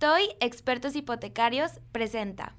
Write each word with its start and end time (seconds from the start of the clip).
TOY 0.00 0.30
Expertos 0.40 0.96
Hipotecarios 0.96 1.72
presenta. 1.92 2.56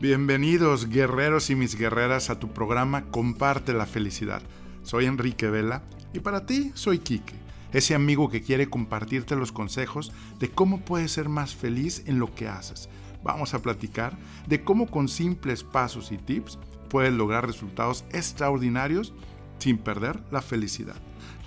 Bienvenidos 0.00 0.88
guerreros 0.88 1.50
y 1.50 1.54
mis 1.54 1.78
guerreras 1.78 2.30
a 2.30 2.40
tu 2.40 2.48
programa 2.48 3.04
Comparte 3.12 3.72
la 3.72 3.86
Felicidad. 3.86 4.42
Soy 4.82 5.04
Enrique 5.06 5.48
Vela 5.48 5.84
y 6.12 6.18
para 6.18 6.44
ti 6.44 6.72
soy 6.74 6.98
Quique, 6.98 7.36
ese 7.72 7.94
amigo 7.94 8.28
que 8.28 8.42
quiere 8.42 8.68
compartirte 8.68 9.36
los 9.36 9.52
consejos 9.52 10.12
de 10.40 10.50
cómo 10.50 10.80
puedes 10.80 11.12
ser 11.12 11.28
más 11.28 11.54
feliz 11.54 12.02
en 12.06 12.18
lo 12.18 12.34
que 12.34 12.48
haces. 12.48 12.88
Vamos 13.22 13.54
a 13.54 13.62
platicar 13.62 14.18
de 14.48 14.64
cómo 14.64 14.88
con 14.88 15.06
simples 15.06 15.62
pasos 15.62 16.10
y 16.10 16.18
tips 16.18 16.58
puedes 16.90 17.12
lograr 17.12 17.46
resultados 17.46 18.04
extraordinarios 18.10 19.14
sin 19.58 19.78
perder 19.78 20.18
la 20.32 20.42
felicidad. 20.42 20.96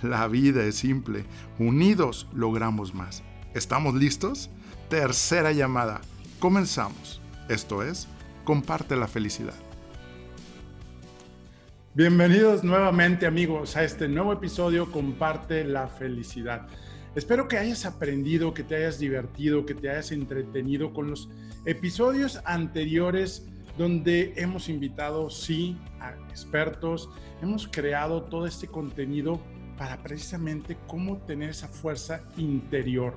La 0.00 0.26
vida 0.26 0.64
es 0.64 0.76
simple, 0.76 1.26
unidos 1.58 2.28
logramos 2.32 2.94
más. 2.94 3.22
¿Estamos 3.52 3.94
listos? 3.94 4.48
Tercera 4.88 5.50
llamada. 5.50 6.00
Comenzamos. 6.38 7.20
Esto 7.48 7.82
es, 7.82 8.06
comparte 8.44 8.94
la 8.94 9.08
felicidad. 9.08 9.54
Bienvenidos 11.92 12.62
nuevamente 12.62 13.26
amigos 13.26 13.76
a 13.76 13.82
este 13.82 14.06
nuevo 14.06 14.32
episodio 14.32 14.92
Comparte 14.92 15.64
la 15.64 15.88
felicidad. 15.88 16.68
Espero 17.16 17.48
que 17.48 17.58
hayas 17.58 17.84
aprendido, 17.84 18.54
que 18.54 18.62
te 18.62 18.76
hayas 18.76 19.00
divertido, 19.00 19.66
que 19.66 19.74
te 19.74 19.90
hayas 19.90 20.12
entretenido 20.12 20.92
con 20.92 21.10
los 21.10 21.30
episodios 21.64 22.40
anteriores 22.44 23.44
donde 23.76 24.34
hemos 24.36 24.68
invitado, 24.68 25.30
sí, 25.30 25.76
a 25.98 26.12
expertos, 26.30 27.10
hemos 27.42 27.66
creado 27.66 28.22
todo 28.22 28.46
este 28.46 28.68
contenido 28.68 29.40
para 29.76 30.02
precisamente 30.02 30.76
cómo 30.86 31.18
tener 31.18 31.50
esa 31.50 31.68
fuerza 31.68 32.22
interior 32.36 33.14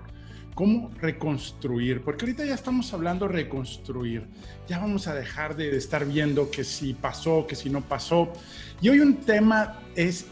cómo 0.59 0.91
reconstruir, 0.99 2.02
porque 2.04 2.26
ahorita 2.26 2.44
ya 2.44 2.54
estamos 2.54 2.94
hablando 2.94 3.30
reconstruir, 3.30 4.27
ya 4.68 4.77
vamos 4.77 5.08
a 5.08 5.16
dejar 5.16 5.55
de 5.55 5.74
estar 5.77 6.05
viendo 6.05 6.51
que 6.51 6.66
si 6.66 6.93
pasó, 6.93 7.48
que 7.48 7.55
si 7.55 7.70
no 7.70 7.79
pasó. 7.79 8.34
Y 8.82 8.90
hoy 8.90 8.99
un 8.99 9.21
tema 9.21 9.79
es 9.96 10.27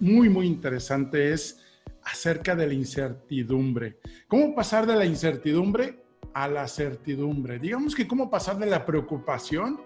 muy, 0.00 0.30
muy 0.30 0.46
interesante, 0.46 1.34
es 1.34 1.60
acerca 2.04 2.56
de 2.56 2.66
la 2.68 2.72
incertidumbre. 2.72 3.98
¿Cómo 4.28 4.54
pasar 4.54 4.86
de 4.86 4.96
la 4.96 5.04
incertidumbre 5.04 6.02
a 6.32 6.48
la 6.48 6.66
certidumbre? 6.66 7.58
Digamos 7.58 7.94
que 7.94 8.08
cómo 8.08 8.30
pasar 8.30 8.58
de 8.58 8.64
la 8.64 8.86
preocupación 8.86 9.78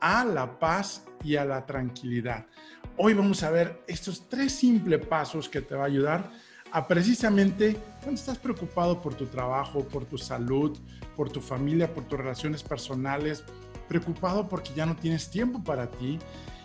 a 0.00 0.24
la 0.24 0.58
paz 0.58 1.04
y 1.22 1.36
a 1.36 1.44
la 1.44 1.66
tranquilidad. 1.66 2.46
Hoy 2.98 3.12
vamos 3.12 3.42
a 3.42 3.50
ver 3.50 3.82
estos 3.86 4.26
tres 4.26 4.52
simples 4.52 5.04
pasos 5.04 5.50
que 5.50 5.60
te 5.60 5.74
va 5.74 5.82
a 5.82 5.86
ayudar 5.86 6.30
a 6.72 6.88
precisamente 6.88 7.76
cuando 8.00 8.18
estás 8.18 8.38
preocupado 8.38 9.02
por 9.02 9.14
tu 9.14 9.26
trabajo, 9.26 9.84
por 9.84 10.06
tu 10.06 10.16
salud, 10.16 10.78
por 11.14 11.30
tu 11.30 11.42
familia, 11.42 11.92
por 11.92 12.04
tus 12.04 12.18
relaciones 12.18 12.62
personales, 12.62 13.44
preocupado 13.86 14.48
porque 14.48 14.70
ya 14.74 14.86
no 14.86 14.96
tienes 14.96 15.28
tiempo 15.28 15.62
para 15.62 15.90
ti 15.90 16.18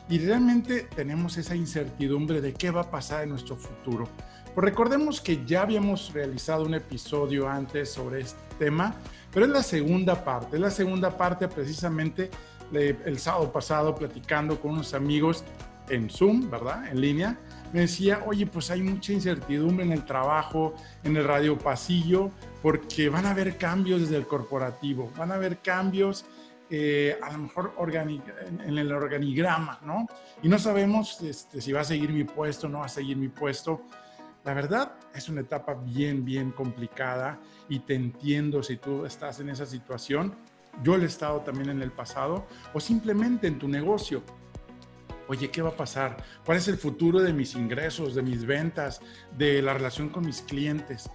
y 0.08 0.20
realmente 0.20 0.88
tenemos 0.96 1.36
esa 1.36 1.54
incertidumbre 1.54 2.40
de 2.40 2.54
qué 2.54 2.72
va 2.72 2.82
a 2.82 2.90
pasar 2.90 3.23
en 3.23 3.30
nuestro 3.32 3.58
futuro. 3.58 4.08
Pues 4.56 4.64
recordemos 4.64 5.20
que 5.20 5.45
ya 5.45 5.64
habíamos 5.64 6.14
realizado 6.14 6.64
un 6.64 6.76
episodio 6.76 7.50
antes 7.50 7.92
sobre 7.92 8.22
este 8.22 8.40
tema, 8.58 8.95
pero 9.34 9.48
es 9.48 9.52
la 9.52 9.64
segunda 9.64 10.23
parte, 10.23 10.56
es 10.56 10.62
la 10.62 10.72
segunda 10.72 11.18
parte 11.18 11.50
precisamente 11.50 12.32
el 12.72 13.20
sábado 13.20 13.52
pasado 13.52 13.94
platicando 13.94 14.62
con 14.62 14.72
unos 14.72 14.94
amigos 14.94 15.44
en 15.92 16.09
Zoom, 16.09 16.50
¿verdad? 16.50 16.88
En 16.88 17.02
línea 17.02 17.38
me 17.73 17.81
decía, 17.81 18.23
oye, 18.25 18.45
pues 18.47 18.70
hay 18.72 18.81
mucha 18.81 19.14
incertidumbre 19.14 19.86
en 19.86 19.92
el 19.92 20.06
trabajo, 20.06 20.73
en 21.03 21.16
el 21.16 21.23
radio 21.23 21.58
pasillo, 21.58 22.31
porque 22.61 23.09
van 23.09 23.25
a 23.25 23.31
haber 23.31 23.58
cambios 23.58 24.02
desde 24.02 24.17
el 24.17 24.28
corporativo, 24.28 25.11
van 25.17 25.31
a 25.31 25.36
haber 25.36 25.59
cambios 25.59 26.25
eh, 26.70 27.17
a 27.22 27.31
lo 27.33 27.39
mejor 27.39 27.73
en 27.83 28.78
el 28.78 28.92
organigrama, 28.92 29.80
¿no? 29.83 30.08
Y 30.42 30.48
no 30.48 30.58
sabemos 30.58 31.21
este, 31.21 31.60
si 31.61 31.71
va 31.71 31.82
a 31.82 31.86
seguir 31.86 32.11
mi 32.11 32.23
puesto, 32.23 32.70
no 32.70 32.80
va 32.80 32.86
a 32.86 32.89
seguir 32.89 33.17
mi 33.17 33.27
puesto. 33.27 33.82
La 34.43 34.54
verdad 34.54 34.93
es 35.14 35.27
una 35.30 35.42
etapa 35.42 35.73
bien, 35.73 36.23
bien 36.23 36.52
complicada 36.52 37.39
y 37.70 37.80
te 37.80 37.93
entiendo 37.93 38.64
si 38.64 38.77
tú 38.77 39.05
estás 39.05 39.39
en 39.39 39.49
esa 39.49 39.66
situación. 39.66 40.33
Yo 40.82 40.95
lo 40.95 41.04
he 41.04 41.08
estado 41.08 41.42
también 41.42 41.70
en 41.70 41.82
el 41.82 41.92
pasado 41.92 42.48
o 42.73 42.80
simplemente 42.80 43.48
en 43.48 43.60
tu 43.60 43.67
negocio 43.67 44.23
oye, 45.27 45.49
¿qué 45.49 45.61
va 45.61 45.70
a 45.70 45.76
pasar? 45.76 46.17
¿Cuál 46.45 46.58
es 46.58 46.67
el 46.67 46.77
futuro 46.77 47.20
de 47.21 47.33
mis 47.33 47.55
ingresos, 47.55 48.15
de 48.15 48.21
mis 48.21 48.45
ventas, 48.45 49.02
de 49.37 49.61
la 49.61 49.73
relación 49.73 50.09
con 50.09 50.26
mis 50.26 50.42
clientes? 50.42 51.09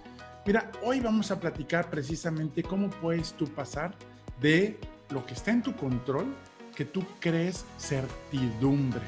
Mira, 0.45 0.71
hoy 0.83 0.99
vamos 0.99 1.31
a 1.31 1.39
platicar 1.39 1.89
precisamente 1.89 2.63
cómo 2.63 2.89
puedes 2.89 3.33
tú 3.33 3.47
pasar 3.47 3.93
de 4.39 4.79
lo 5.09 5.25
que 5.25 5.33
está 5.33 5.51
en 5.51 5.61
tu 5.61 5.75
control, 5.75 6.25
que 6.75 6.85
tú 6.85 7.03
crees 7.19 7.65
certidumbre. 7.77 9.01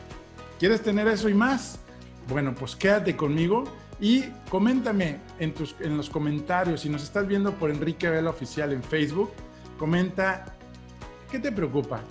¿Quieres 0.59 0.81
tener 0.81 1.07
eso 1.07 1.29
y 1.29 1.33
más? 1.33 1.79
Bueno, 2.27 2.53
pues 2.53 2.75
quédate 2.75 3.15
conmigo 3.15 3.63
y 4.01 4.23
coméntame 4.49 5.19
en, 5.39 5.53
tus, 5.53 5.75
en 5.79 5.97
los 5.97 6.09
comentarios, 6.09 6.81
si 6.81 6.89
nos 6.89 7.03
estás 7.03 7.27
viendo 7.27 7.53
por 7.53 7.69
Enrique 7.69 8.09
Vela 8.09 8.29
Oficial 8.29 8.73
en 8.73 8.83
Facebook, 8.83 9.31
comenta 9.77 10.45
qué 11.31 11.39
te 11.39 11.51
preocupa, 11.51 12.01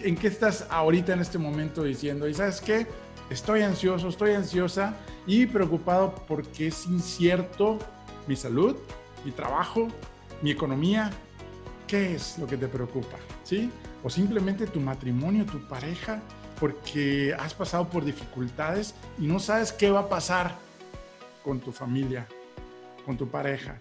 en 0.00 0.16
qué 0.16 0.28
estás 0.28 0.66
ahorita 0.70 1.12
en 1.12 1.20
este 1.20 1.38
momento 1.38 1.82
diciendo, 1.82 2.28
y 2.28 2.34
sabes 2.34 2.60
qué, 2.60 2.86
estoy 3.30 3.62
ansioso, 3.62 4.08
estoy 4.08 4.32
ansiosa 4.32 4.94
y 5.26 5.46
preocupado 5.46 6.14
porque 6.26 6.68
es 6.68 6.86
incierto 6.86 7.78
mi 8.26 8.36
salud, 8.36 8.76
mi 9.24 9.32
trabajo, 9.32 9.88
mi 10.42 10.50
economía. 10.50 11.10
¿Qué 11.86 12.14
es 12.14 12.38
lo 12.38 12.46
que 12.46 12.56
te 12.56 12.66
preocupa? 12.66 13.16
¿Sí? 13.44 13.70
O 14.02 14.10
simplemente 14.10 14.66
tu 14.66 14.80
matrimonio, 14.80 15.44
tu 15.46 15.60
pareja, 15.68 16.20
porque 16.58 17.34
has 17.38 17.54
pasado 17.54 17.88
por 17.88 18.04
dificultades 18.04 18.94
y 19.18 19.26
no 19.26 19.38
sabes 19.38 19.72
qué 19.72 19.90
va 19.90 20.00
a 20.00 20.08
pasar 20.08 20.56
con 21.44 21.60
tu 21.60 21.70
familia, 21.70 22.26
con 23.04 23.16
tu 23.16 23.28
pareja. 23.28 23.76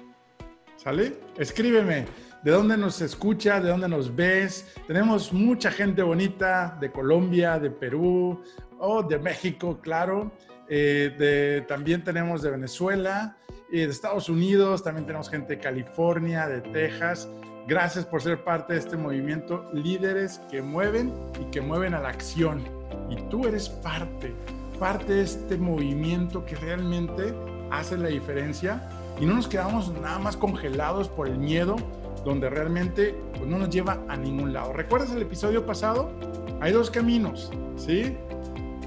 ¿Sale? 0.77 1.17
Escríbeme 1.37 2.05
de 2.45 2.51
dónde 2.51 2.77
nos 2.77 3.01
escucha, 3.01 3.59
de 3.59 3.69
dónde 3.69 3.89
nos 3.89 4.15
ves. 4.15 4.71
Tenemos 4.85 5.33
mucha 5.33 5.71
gente 5.71 6.03
bonita 6.03 6.77
de 6.79 6.91
Colombia, 6.91 7.57
de 7.57 7.71
Perú 7.71 8.39
o 8.77 9.01
de 9.01 9.17
México, 9.17 9.79
claro. 9.81 10.31
Eh, 10.69 11.65
también 11.67 12.03
tenemos 12.03 12.43
de 12.43 12.51
Venezuela, 12.51 13.35
y 13.71 13.79
de 13.79 13.85
Estados 13.85 14.29
Unidos, 14.29 14.83
también 14.83 15.07
tenemos 15.07 15.27
gente 15.27 15.55
de 15.55 15.59
California, 15.59 16.47
de 16.47 16.61
Texas. 16.61 17.27
Gracias 17.67 18.05
por 18.05 18.21
ser 18.21 18.43
parte 18.43 18.73
de 18.73 18.79
este 18.79 18.95
movimiento, 18.95 19.67
líderes 19.73 20.39
que 20.51 20.61
mueven 20.61 21.11
y 21.41 21.45
que 21.45 21.61
mueven 21.61 21.95
a 21.95 21.99
la 21.99 22.09
acción. 22.09 22.63
Y 23.09 23.15
tú 23.31 23.47
eres 23.47 23.69
parte, 23.69 24.35
parte 24.77 25.13
de 25.13 25.23
este 25.23 25.57
movimiento 25.57 26.45
que 26.45 26.55
realmente 26.57 27.33
hace 27.71 27.97
la 27.97 28.09
diferencia. 28.09 28.87
Y 29.19 29.25
no 29.25 29.33
nos 29.33 29.47
quedamos 29.47 29.91
nada 29.93 30.19
más 30.19 30.37
congelados 30.37 31.09
por 31.09 31.27
el 31.27 31.39
miedo 31.39 31.75
donde 32.25 32.49
realmente 32.49 33.15
pues, 33.37 33.47
no 33.47 33.59
nos 33.59 33.69
lleva 33.69 33.99
a 34.09 34.17
ningún 34.17 34.51
lado. 34.51 34.73
¿Recuerdas 34.73 35.11
el 35.11 35.21
episodio 35.21 35.65
pasado? 35.65 36.11
Hay 36.59 36.73
dos 36.73 36.89
caminos, 36.89 37.51
¿sí? 37.77 38.17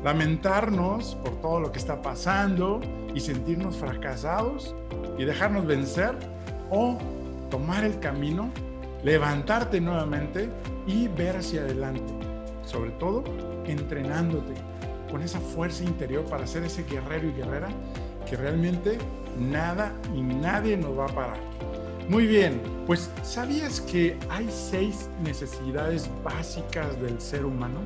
Lamentarnos 0.05 1.15
por 1.17 1.41
todo 1.41 1.61
lo 1.61 1.73
que 1.73 1.79
está 1.79 2.03
pasando 2.03 2.81
y 3.15 3.21
sentirnos 3.21 3.77
fracasados 3.77 4.75
y 5.17 5.25
dejarnos 5.25 5.67
vencer 5.67 6.15
o 6.71 6.99
tomar 7.51 7.85
el 7.85 7.99
camino, 8.01 8.51
levantarte 9.03 9.81
nuevamente 9.81 10.51
y 10.87 11.09
ver 11.09 11.37
hacia 11.37 11.63
adelante. 11.63 12.13
Sobre 12.65 12.91
todo, 12.93 13.25
entrenándote 13.67 14.55
con 15.11 15.23
esa 15.23 15.41
fuerza 15.41 15.85
interior 15.85 16.25
para 16.25 16.47
ser 16.47 16.65
ese 16.65 16.85
guerrero 16.85 17.29
y 17.29 17.33
guerrera 17.33 17.69
que 18.29 18.37
realmente 18.37 18.99
nada 19.39 19.95
y 20.15 20.21
nadie 20.21 20.77
nos 20.77 20.99
va 20.99 21.07
a 21.07 21.09
parar. 21.09 21.39
Muy 22.09 22.27
bien, 22.27 22.59
pues 22.87 23.11
¿sabías 23.23 23.83
que 23.83 24.17
hay 24.31 24.49
seis 24.51 25.11
necesidades 25.23 26.09
básicas 26.25 26.99
del 27.03 27.21
ser 27.21 27.45
humano? 27.45 27.83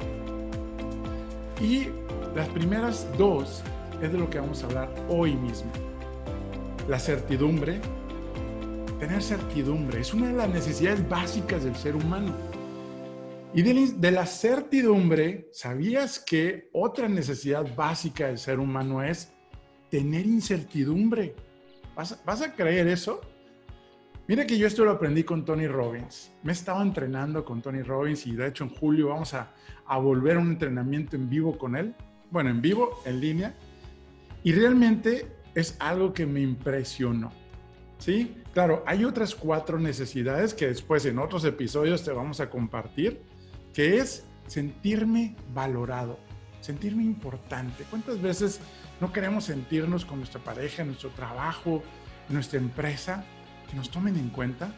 Y 1.60 1.88
las 2.32 2.48
primeras 2.50 3.04
dos 3.18 3.64
es 4.00 4.12
de 4.12 4.18
lo 4.18 4.30
que 4.30 4.38
vamos 4.38 4.62
a 4.62 4.66
hablar 4.66 4.94
hoy 5.08 5.34
mismo. 5.34 5.72
La 6.88 7.00
certidumbre. 7.00 7.80
Tener 9.00 9.20
certidumbre 9.24 10.02
es 10.02 10.14
una 10.14 10.28
de 10.28 10.34
las 10.34 10.48
necesidades 10.48 11.08
básicas 11.08 11.64
del 11.64 11.74
ser 11.74 11.96
humano. 11.96 12.32
Y 13.52 13.62
de, 13.62 14.10
la 14.12 14.24
certidumbre, 14.24 15.48
¿sabías 15.50 16.20
que 16.20 16.70
otra 16.72 17.08
necesidad 17.08 17.66
básica 17.74 18.28
del 18.28 18.38
ser 18.38 18.60
humano 18.60 19.02
es 19.02 19.32
tener 19.90 20.26
incertidumbre? 20.26 21.34
¿Vas 21.96 22.40
a 22.40 22.54
creer 22.54 22.86
eso? 22.86 23.20
Mira 24.32 24.46
que 24.46 24.56
yo 24.56 24.66
esto 24.66 24.86
lo 24.86 24.92
aprendí 24.92 25.24
con 25.24 25.44
Tony 25.44 25.66
Robbins. 25.66 26.32
Me 26.42 26.52
he 26.52 26.54
estado 26.54 26.80
entrenando 26.80 27.44
con 27.44 27.60
Tony 27.60 27.82
Robbins 27.82 28.26
y 28.26 28.34
de 28.34 28.46
hecho 28.46 28.64
en 28.64 28.70
julio 28.70 29.08
vamos 29.08 29.34
a, 29.34 29.52
a 29.84 29.98
volver 29.98 30.38
a 30.38 30.40
un 30.40 30.52
entrenamiento 30.52 31.16
en 31.16 31.28
vivo 31.28 31.58
con 31.58 31.76
él. 31.76 31.94
Bueno, 32.30 32.48
en 32.48 32.62
vivo, 32.62 33.02
en 33.04 33.20
línea. 33.20 33.54
Y 34.42 34.52
realmente 34.52 35.26
es 35.54 35.76
algo 35.80 36.14
que 36.14 36.24
me 36.24 36.40
impresionó. 36.40 37.30
¿sí? 37.98 38.38
Claro, 38.54 38.82
hay 38.86 39.04
otras 39.04 39.34
cuatro 39.34 39.78
necesidades 39.78 40.54
que 40.54 40.66
después 40.66 41.04
en 41.04 41.18
otros 41.18 41.44
episodios 41.44 42.02
te 42.02 42.12
vamos 42.12 42.40
a 42.40 42.48
compartir, 42.48 43.20
que 43.74 43.98
es 43.98 44.24
sentirme 44.46 45.36
valorado, 45.52 46.18
sentirme 46.62 47.02
importante. 47.02 47.84
¿Cuántas 47.90 48.18
veces 48.22 48.60
no 48.98 49.12
queremos 49.12 49.44
sentirnos 49.44 50.06
con 50.06 50.20
nuestra 50.20 50.40
pareja, 50.42 50.84
nuestro 50.84 51.10
trabajo, 51.10 51.82
nuestra 52.30 52.58
empresa, 52.58 53.26
que 53.72 53.78
nos 53.78 53.90
tomen 53.90 54.16
en 54.16 54.28
cuenta? 54.28 54.70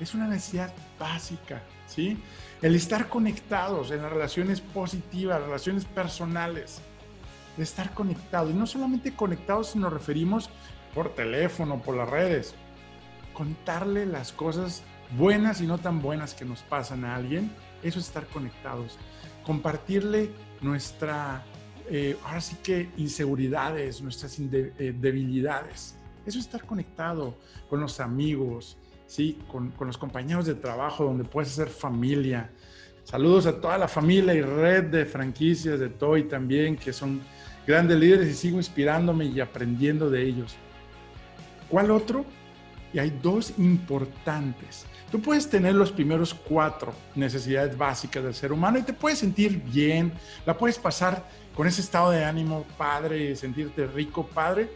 Es 0.00 0.12
una 0.14 0.26
necesidad 0.26 0.72
básica, 0.98 1.62
¿sí? 1.86 2.18
El 2.60 2.74
estar 2.74 3.08
conectados 3.08 3.92
en 3.92 4.02
las 4.02 4.10
relaciones 4.10 4.60
positivas, 4.60 5.40
relaciones 5.40 5.84
personales, 5.84 6.80
de 7.56 7.62
estar 7.62 7.94
conectados. 7.94 8.50
Y 8.50 8.54
no 8.54 8.66
solamente 8.66 9.14
conectados, 9.14 9.68
sino 9.68 9.84
nos 9.84 9.92
referimos 9.92 10.50
por 10.94 11.14
teléfono, 11.14 11.80
por 11.80 11.96
las 11.96 12.08
redes, 12.08 12.54
contarle 13.34 14.04
las 14.04 14.32
cosas 14.32 14.82
buenas 15.16 15.60
y 15.60 15.66
no 15.66 15.78
tan 15.78 16.02
buenas 16.02 16.34
que 16.34 16.44
nos 16.44 16.62
pasan 16.62 17.04
a 17.04 17.14
alguien, 17.14 17.52
eso 17.84 18.00
es 18.00 18.06
estar 18.06 18.26
conectados. 18.26 18.98
Compartirle 19.44 20.30
nuestra, 20.60 21.44
eh, 21.88 22.16
ahora 22.24 22.40
sí 22.40 22.56
que 22.64 22.88
inseguridades, 22.96 24.02
nuestras 24.02 24.38
eh, 24.40 24.94
debilidades. 24.98 25.99
Eso 26.26 26.38
es 26.38 26.44
estar 26.44 26.64
conectado 26.64 27.36
con 27.68 27.80
los 27.80 28.00
amigos, 28.00 28.76
¿sí? 29.06 29.38
Con, 29.48 29.70
con, 29.70 29.86
los 29.86 29.98
compañeros 29.98 30.46
de 30.46 30.54
trabajo, 30.54 31.04
donde 31.04 31.24
puedes 31.24 31.50
hacer 31.52 31.68
familia. 31.68 32.50
Saludos 33.04 33.46
a 33.46 33.60
toda 33.60 33.78
la 33.78 33.88
familia 33.88 34.34
y 34.34 34.42
red 34.42 34.84
de 34.84 35.06
franquicias 35.06 35.80
de 35.80 35.88
Toy 35.88 36.24
también, 36.24 36.76
que 36.76 36.92
son 36.92 37.20
grandes 37.66 37.98
líderes 37.98 38.28
y 38.28 38.34
sigo 38.34 38.58
inspirándome 38.58 39.24
y 39.26 39.40
aprendiendo 39.40 40.10
de 40.10 40.22
ellos. 40.22 40.56
¿Cuál 41.68 41.90
otro? 41.90 42.24
Y 42.92 42.98
hay 42.98 43.10
dos 43.22 43.54
importantes. 43.58 44.86
Tú 45.10 45.20
puedes 45.20 45.48
tener 45.48 45.74
los 45.74 45.90
primeros 45.90 46.34
cuatro 46.34 46.92
necesidades 47.14 47.76
básicas 47.76 48.22
del 48.22 48.34
ser 48.34 48.52
humano 48.52 48.78
y 48.78 48.82
te 48.82 48.92
puedes 48.92 49.18
sentir 49.18 49.60
bien, 49.60 50.12
la 50.46 50.56
puedes 50.56 50.78
pasar 50.78 51.24
con 51.54 51.66
ese 51.66 51.80
estado 51.80 52.10
de 52.10 52.24
ánimo 52.24 52.64
padre, 52.76 53.34
sentirte 53.34 53.86
rico 53.86 54.26
padre, 54.26 54.70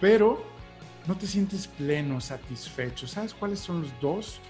pero 0.00 0.42
no 1.06 1.16
te 1.16 1.26
sientes 1.26 1.66
pleno, 1.66 2.20
satisfecho. 2.20 3.06
¿Sabes 3.06 3.34
cuáles 3.34 3.60
son 3.60 3.82
los 3.82 4.00
dos 4.00 4.40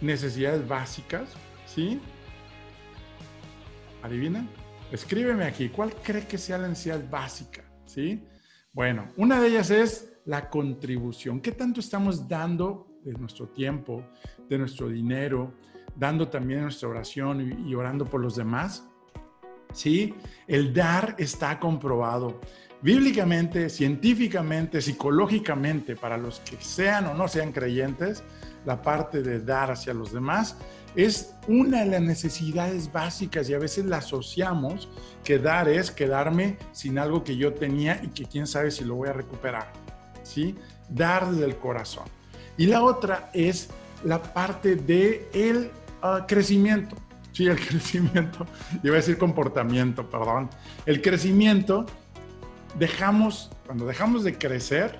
necesidades 0.00 0.66
básicas? 0.66 1.30
¿Sí? 1.66 2.00
¿Adivina? 4.02 4.46
Escríbeme 4.92 5.44
aquí, 5.44 5.68
¿cuál 5.68 5.94
cree 5.94 6.26
que 6.26 6.38
sea 6.38 6.58
la 6.58 6.68
necesidad 6.68 7.08
básica? 7.10 7.64
¿Sí? 7.86 8.24
Bueno, 8.72 9.08
una 9.16 9.40
de 9.40 9.48
ellas 9.48 9.70
es 9.70 10.20
la 10.26 10.48
contribución. 10.48 11.40
¿Qué 11.40 11.52
tanto 11.52 11.80
estamos 11.80 12.28
dando 12.28 13.00
de 13.02 13.12
nuestro 13.14 13.48
tiempo, 13.48 14.04
de 14.48 14.58
nuestro 14.58 14.88
dinero, 14.88 15.54
dando 15.94 16.28
también 16.28 16.62
nuestra 16.62 16.88
oración 16.88 17.66
y, 17.66 17.74
orando 17.74 18.04
por 18.04 18.20
los 18.20 18.36
demás? 18.36 18.86
Sí, 19.72 20.14
el 20.46 20.72
dar 20.72 21.16
está 21.18 21.58
comprobado 21.58 22.40
bíblicamente, 22.82 23.68
científicamente, 23.68 24.80
psicológicamente, 24.80 25.96
para 25.96 26.16
los 26.16 26.40
que 26.40 26.56
sean 26.60 27.06
o 27.06 27.14
no 27.14 27.28
sean 27.28 27.52
creyentes, 27.52 28.22
la 28.64 28.82
parte 28.82 29.22
de 29.22 29.40
dar 29.40 29.70
hacia 29.70 29.94
los 29.94 30.12
demás 30.12 30.56
es 30.96 31.34
una 31.46 31.80
de 31.80 31.90
las 31.90 32.00
necesidades 32.00 32.90
básicas 32.90 33.48
y 33.50 33.54
a 33.54 33.58
veces 33.58 33.84
la 33.84 33.98
asociamos 33.98 34.88
que 35.22 35.38
dar 35.38 35.68
es 35.68 35.90
quedarme 35.90 36.56
sin 36.72 36.98
algo 36.98 37.22
que 37.22 37.36
yo 37.36 37.52
tenía 37.52 38.00
y 38.02 38.08
que 38.08 38.24
quién 38.24 38.46
sabe 38.46 38.70
si 38.70 38.84
lo 38.84 38.94
voy 38.94 39.10
a 39.10 39.12
recuperar. 39.12 39.70
¿sí? 40.22 40.56
Dar 40.88 41.30
desde 41.30 41.44
el 41.44 41.56
corazón. 41.56 42.04
Y 42.56 42.66
la 42.66 42.82
otra 42.82 43.30
es 43.34 43.68
la 44.04 44.22
parte 44.22 44.76
de 44.76 45.28
el 45.34 45.70
ah, 46.02 46.24
crecimiento. 46.26 46.96
Sí, 47.32 47.46
el 47.46 47.60
crecimiento, 47.66 48.46
iba 48.82 48.94
a 48.94 48.96
decir 48.96 49.18
comportamiento, 49.18 50.08
perdón. 50.08 50.48
El 50.86 51.02
crecimiento, 51.02 51.84
dejamos, 52.78 53.50
cuando 53.64 53.86
dejamos 53.86 54.24
de 54.24 54.36
crecer, 54.36 54.98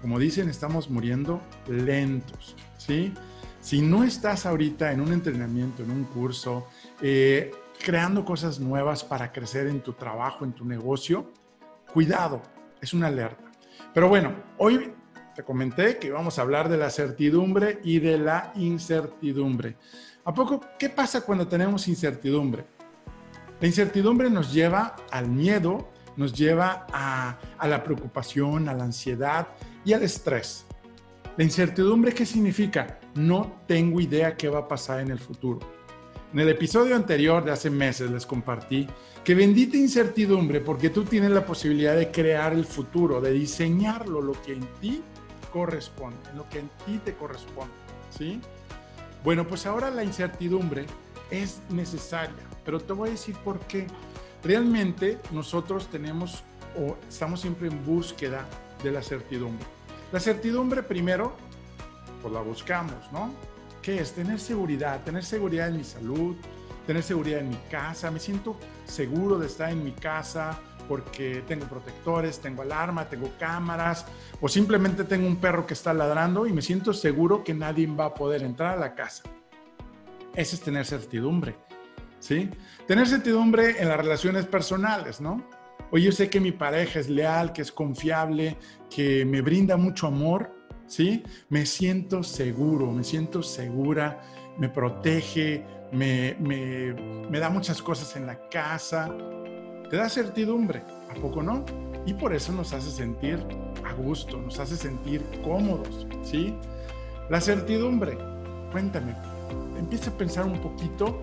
como 0.00 0.18
dicen, 0.18 0.48
estamos 0.48 0.90
muriendo 0.90 1.40
lentos, 1.68 2.56
¿sí? 2.76 3.12
Si 3.60 3.80
no 3.80 4.02
estás 4.02 4.44
ahorita 4.44 4.92
en 4.92 5.00
un 5.00 5.12
entrenamiento, 5.12 5.84
en 5.84 5.92
un 5.92 6.04
curso, 6.04 6.66
eh, 7.00 7.52
creando 7.84 8.24
cosas 8.24 8.58
nuevas 8.58 9.04
para 9.04 9.32
crecer 9.32 9.68
en 9.68 9.80
tu 9.80 9.92
trabajo, 9.92 10.44
en 10.44 10.52
tu 10.52 10.64
negocio, 10.64 11.30
cuidado, 11.92 12.42
es 12.80 12.92
una 12.92 13.06
alerta. 13.06 13.44
Pero 13.94 14.08
bueno, 14.08 14.34
hoy 14.58 14.92
te 15.34 15.44
comenté 15.44 15.98
que 15.98 16.10
vamos 16.10 16.38
a 16.38 16.42
hablar 16.42 16.68
de 16.68 16.76
la 16.76 16.90
certidumbre 16.90 17.80
y 17.84 18.00
de 18.00 18.18
la 18.18 18.52
incertidumbre. 18.56 19.76
¿A 20.24 20.34
poco 20.34 20.60
qué 20.78 20.88
pasa 20.88 21.20
cuando 21.20 21.46
tenemos 21.46 21.86
incertidumbre? 21.88 22.64
La 23.60 23.66
incertidumbre 23.66 24.28
nos 24.28 24.52
lleva 24.52 24.96
al 25.10 25.28
miedo, 25.28 25.88
nos 26.16 26.32
lleva 26.32 26.86
a, 26.92 27.38
la 27.66 27.82
preocupación, 27.82 28.68
a 28.68 28.74
la 28.74 28.84
ansiedad 28.84 29.48
y 29.84 29.92
al 29.92 30.02
estrés. 30.02 30.66
La 31.36 31.44
incertidumbre, 31.44 32.12
¿qué 32.12 32.26
significa? 32.26 32.98
No 33.14 33.62
tengo 33.66 34.00
idea 34.00 34.36
qué 34.36 34.48
va 34.48 34.60
a 34.60 34.68
pasar 34.68 35.00
en 35.00 35.10
el 35.10 35.18
futuro. 35.18 35.60
En 36.32 36.40
el 36.40 36.48
episodio 36.48 36.96
anterior 36.96 37.44
de 37.44 37.52
hace 37.52 37.70
meses 37.70 38.10
les 38.10 38.26
compartí 38.26 38.86
que 39.22 39.34
bendita 39.34 39.76
incertidumbre 39.76 40.60
porque 40.60 40.90
tú 40.90 41.04
tienes 41.04 41.30
la 41.30 41.44
posibilidad 41.44 41.96
de 41.96 42.10
crear 42.10 42.52
el 42.52 42.64
futuro, 42.64 43.20
de 43.20 43.32
diseñarlo, 43.32 44.20
lo 44.20 44.32
que 44.42 44.54
en 44.54 44.66
ti 44.80 45.02
corresponde, 45.52 46.32
lo 46.34 46.48
que 46.48 46.60
en 46.60 46.70
ti 46.86 47.00
te 47.04 47.14
corresponde, 47.14 47.72
¿sí? 48.10 48.40
Bueno, 49.22 49.46
pues 49.46 49.66
ahora 49.66 49.90
la 49.90 50.02
incertidumbre 50.02 50.86
es 51.30 51.60
necesaria, 51.70 52.34
pero 52.64 52.80
te 52.80 52.92
voy 52.92 53.10
a 53.10 53.12
decir 53.12 53.36
por 53.44 53.60
qué. 53.60 53.86
Realmente 54.44 55.18
nosotros 55.30 55.88
tenemos 55.88 56.42
o 56.76 56.96
estamos 57.08 57.40
siempre 57.40 57.68
en 57.68 57.84
búsqueda 57.84 58.46
de 58.82 58.90
la 58.90 59.02
certidumbre. 59.02 59.66
La 60.10 60.20
certidumbre 60.20 60.82
primero, 60.82 61.34
pues 62.20 62.32
la 62.34 62.40
buscamos, 62.40 63.10
¿no? 63.12 63.32
¿Qué 63.80 63.98
es? 63.98 64.12
Tener 64.12 64.40
seguridad, 64.40 65.02
tener 65.04 65.24
seguridad 65.24 65.68
en 65.68 65.78
mi 65.78 65.84
salud, 65.84 66.36
tener 66.86 67.02
seguridad 67.02 67.40
en 67.40 67.50
mi 67.50 67.58
casa, 67.70 68.10
me 68.10 68.20
siento 68.20 68.56
seguro 68.84 69.38
de 69.38 69.46
estar 69.46 69.70
en 69.70 69.84
mi 69.84 69.92
casa 69.92 70.58
porque 70.88 71.44
tengo 71.46 71.66
protectores, 71.66 72.40
tengo 72.40 72.62
alarma, 72.62 73.08
tengo 73.08 73.30
cámaras 73.38 74.04
o 74.40 74.48
simplemente 74.48 75.04
tengo 75.04 75.26
un 75.26 75.36
perro 75.36 75.66
que 75.66 75.74
está 75.74 75.94
ladrando 75.94 76.46
y 76.46 76.52
me 76.52 76.62
siento 76.62 76.92
seguro 76.92 77.44
que 77.44 77.54
nadie 77.54 77.86
va 77.86 78.06
a 78.06 78.14
poder 78.14 78.42
entrar 78.42 78.76
a 78.76 78.80
la 78.80 78.94
casa. 78.94 79.22
Eso 80.34 80.56
es 80.56 80.60
tener 80.62 80.84
certidumbre, 80.86 81.56
¿sí? 82.22 82.48
Tener 82.86 83.06
certidumbre 83.06 83.82
en 83.82 83.88
las 83.88 83.96
relaciones 83.96 84.46
personales, 84.46 85.20
¿no? 85.20 85.44
Oye, 85.90 86.04
yo 86.04 86.12
sé 86.12 86.30
que 86.30 86.40
mi 86.40 86.52
pareja 86.52 87.00
es 87.00 87.10
leal, 87.10 87.52
que 87.52 87.60
es 87.62 87.72
confiable, 87.72 88.56
que 88.88 89.26
me 89.26 89.42
brinda 89.42 89.76
mucho 89.76 90.06
amor, 90.06 90.54
¿sí? 90.86 91.24
Me 91.50 91.66
siento 91.66 92.22
seguro, 92.22 92.90
me 92.92 93.04
siento 93.04 93.42
segura, 93.42 94.22
me 94.56 94.68
protege, 94.68 95.66
me, 95.92 96.36
me, 96.38 97.38
da 97.38 97.50
muchas 97.50 97.82
cosas 97.82 98.16
en 98.16 98.26
la 98.26 98.48
casa, 98.48 99.10
te 99.90 99.96
da 99.96 100.08
certidumbre, 100.08 100.82
¿a 101.10 101.14
poco 101.20 101.42
no? 101.42 101.64
Y 102.06 102.14
por 102.14 102.32
eso 102.32 102.52
nos 102.52 102.72
hace 102.72 102.90
sentir 102.90 103.44
a 103.84 103.92
gusto, 103.92 104.38
nos 104.40 104.58
hace 104.60 104.76
sentir 104.76 105.22
cómodos, 105.42 106.06
¿sí? 106.22 106.54
La 107.28 107.40
certidumbre, 107.40 108.16
cuéntame, 108.70 109.14
empieza 109.76 110.10
a 110.10 110.16
pensar 110.16 110.46
un 110.46 110.60
poquito, 110.60 111.22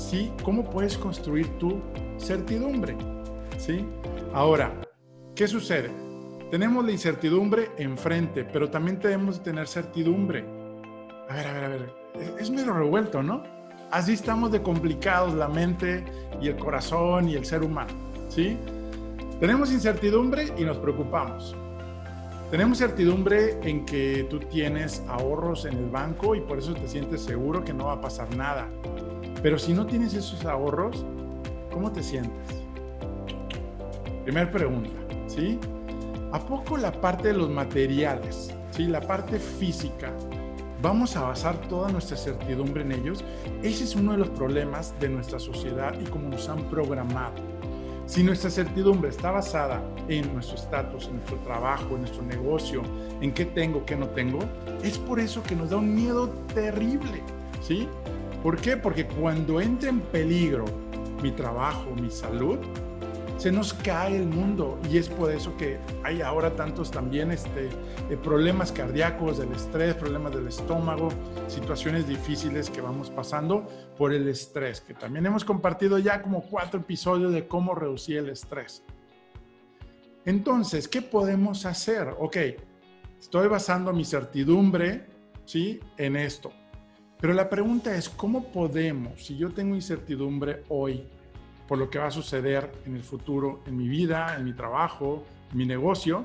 ¿sí? 0.00 0.32
¿Cómo 0.42 0.68
puedes 0.68 0.96
construir 0.96 1.46
tu 1.58 1.80
certidumbre? 2.18 2.96
¿Sí? 3.58 3.84
Ahora, 4.32 4.72
¿qué 5.34 5.46
sucede? 5.46 5.90
Tenemos 6.50 6.84
la 6.84 6.92
incertidumbre 6.92 7.70
enfrente, 7.76 8.44
pero 8.44 8.70
también 8.70 8.98
tenemos 8.98 9.38
que 9.38 9.44
tener 9.44 9.68
certidumbre. 9.68 10.44
A 11.28 11.34
ver, 11.34 11.46
a 11.46 11.52
ver, 11.52 11.64
a 11.64 11.68
ver, 11.68 11.94
es 12.40 12.50
medio 12.50 12.72
revuelto, 12.72 13.22
¿no? 13.22 13.42
Así 13.90 14.14
estamos 14.14 14.50
de 14.50 14.62
complicados 14.62 15.34
la 15.34 15.48
mente 15.48 16.04
y 16.40 16.48
el 16.48 16.56
corazón 16.56 17.28
y 17.28 17.34
el 17.34 17.44
ser 17.44 17.62
humano, 17.62 17.92
¿sí? 18.28 18.56
Tenemos 19.38 19.70
incertidumbre 19.70 20.52
y 20.56 20.64
nos 20.64 20.78
preocupamos. 20.78 21.54
Tenemos 22.50 22.78
certidumbre 22.78 23.58
en 23.62 23.84
que 23.84 24.26
tú 24.28 24.40
tienes 24.40 25.04
ahorros 25.06 25.66
en 25.66 25.76
el 25.76 25.88
banco 25.88 26.34
y 26.34 26.40
por 26.40 26.58
eso 26.58 26.74
te 26.74 26.88
sientes 26.88 27.22
seguro 27.22 27.64
que 27.64 27.72
no 27.72 27.86
va 27.86 27.94
a 27.94 28.00
pasar 28.00 28.34
nada. 28.34 28.68
Pero 29.42 29.58
si 29.58 29.72
no 29.72 29.86
tienes 29.86 30.14
esos 30.14 30.44
ahorros, 30.44 31.04
¿cómo 31.72 31.90
te 31.92 32.02
sientes? 32.02 32.32
Primer 34.24 34.50
pregunta, 34.50 34.90
¿sí? 35.26 35.58
¿A 36.32 36.38
poco 36.38 36.76
la 36.76 36.92
parte 36.92 37.28
de 37.28 37.34
los 37.34 37.48
materiales, 37.48 38.54
¿sí? 38.70 38.86
La 38.86 39.00
parte 39.00 39.38
física, 39.38 40.12
vamos 40.82 41.16
a 41.16 41.22
basar 41.22 41.56
toda 41.68 41.90
nuestra 41.90 42.16
certidumbre 42.16 42.82
en 42.82 42.92
ellos, 42.92 43.24
ese 43.62 43.84
es 43.84 43.96
uno 43.96 44.12
de 44.12 44.18
los 44.18 44.28
problemas 44.28 44.94
de 45.00 45.08
nuestra 45.08 45.38
sociedad 45.38 45.98
y 45.98 46.04
cómo 46.04 46.28
nos 46.28 46.48
han 46.48 46.62
programado. 46.64 47.34
Si 48.06 48.22
nuestra 48.22 48.50
certidumbre 48.50 49.08
está 49.08 49.30
basada 49.30 49.80
en 50.08 50.32
nuestro 50.34 50.56
estatus, 50.56 51.06
en 51.06 51.16
nuestro 51.16 51.36
trabajo, 51.38 51.94
en 51.94 52.00
nuestro 52.00 52.22
negocio, 52.22 52.82
en 53.20 53.32
qué 53.32 53.44
tengo, 53.44 53.84
qué 53.86 53.96
no 53.96 54.08
tengo, 54.08 54.40
es 54.82 54.98
por 54.98 55.20
eso 55.20 55.42
que 55.44 55.54
nos 55.54 55.70
da 55.70 55.76
un 55.76 55.94
miedo 55.94 56.28
terrible, 56.52 57.22
¿sí? 57.62 57.88
¿Por 58.42 58.60
qué? 58.60 58.76
Porque 58.76 59.06
cuando 59.06 59.60
entra 59.60 59.90
en 59.90 60.00
peligro 60.00 60.64
mi 61.22 61.30
trabajo, 61.30 61.90
mi 61.94 62.10
salud, 62.10 62.58
se 63.36 63.50
nos 63.50 63.72
cae 63.72 64.16
el 64.16 64.26
mundo 64.26 64.78
y 64.90 64.98
es 64.98 65.08
por 65.08 65.30
eso 65.32 65.56
que 65.56 65.78
hay 66.04 66.20
ahora 66.20 66.56
tantos 66.56 66.90
también 66.90 67.30
este, 67.30 67.70
eh, 68.10 68.16
problemas 68.22 68.70
cardíacos, 68.70 69.38
del 69.38 69.52
estrés, 69.52 69.94
problemas 69.94 70.34
del 70.34 70.48
estómago, 70.48 71.08
situaciones 71.48 72.06
difíciles 72.06 72.68
que 72.68 72.82
vamos 72.82 73.08
pasando 73.08 73.66
por 73.96 74.12
el 74.12 74.28
estrés, 74.28 74.82
que 74.82 74.92
también 74.92 75.24
hemos 75.24 75.44
compartido 75.44 75.98
ya 75.98 76.20
como 76.20 76.42
cuatro 76.42 76.80
episodios 76.80 77.32
de 77.32 77.46
cómo 77.46 77.74
reducir 77.74 78.18
el 78.18 78.28
estrés. 78.28 78.82
Entonces, 80.26 80.86
¿qué 80.86 81.00
podemos 81.00 81.64
hacer? 81.64 82.08
Ok, 82.18 82.36
estoy 83.18 83.48
basando 83.48 83.92
mi 83.94 84.04
certidumbre, 84.04 85.06
¿sí? 85.46 85.80
En 85.96 86.16
esto. 86.16 86.52
Pero 87.20 87.34
la 87.34 87.50
pregunta 87.50 87.94
es, 87.94 88.08
¿cómo 88.08 88.50
podemos, 88.50 89.22
si 89.22 89.36
yo 89.36 89.50
tengo 89.50 89.74
incertidumbre 89.74 90.64
hoy, 90.68 91.04
por 91.68 91.78
lo 91.78 91.90
que 91.90 91.98
va 91.98 92.06
a 92.06 92.10
suceder 92.10 92.72
en 92.86 92.96
el 92.96 93.02
futuro, 93.02 93.60
en 93.66 93.76
mi 93.76 93.88
vida, 93.88 94.34
en 94.36 94.44
mi 94.44 94.54
trabajo, 94.54 95.24
en 95.52 95.58
mi 95.58 95.66
negocio, 95.66 96.24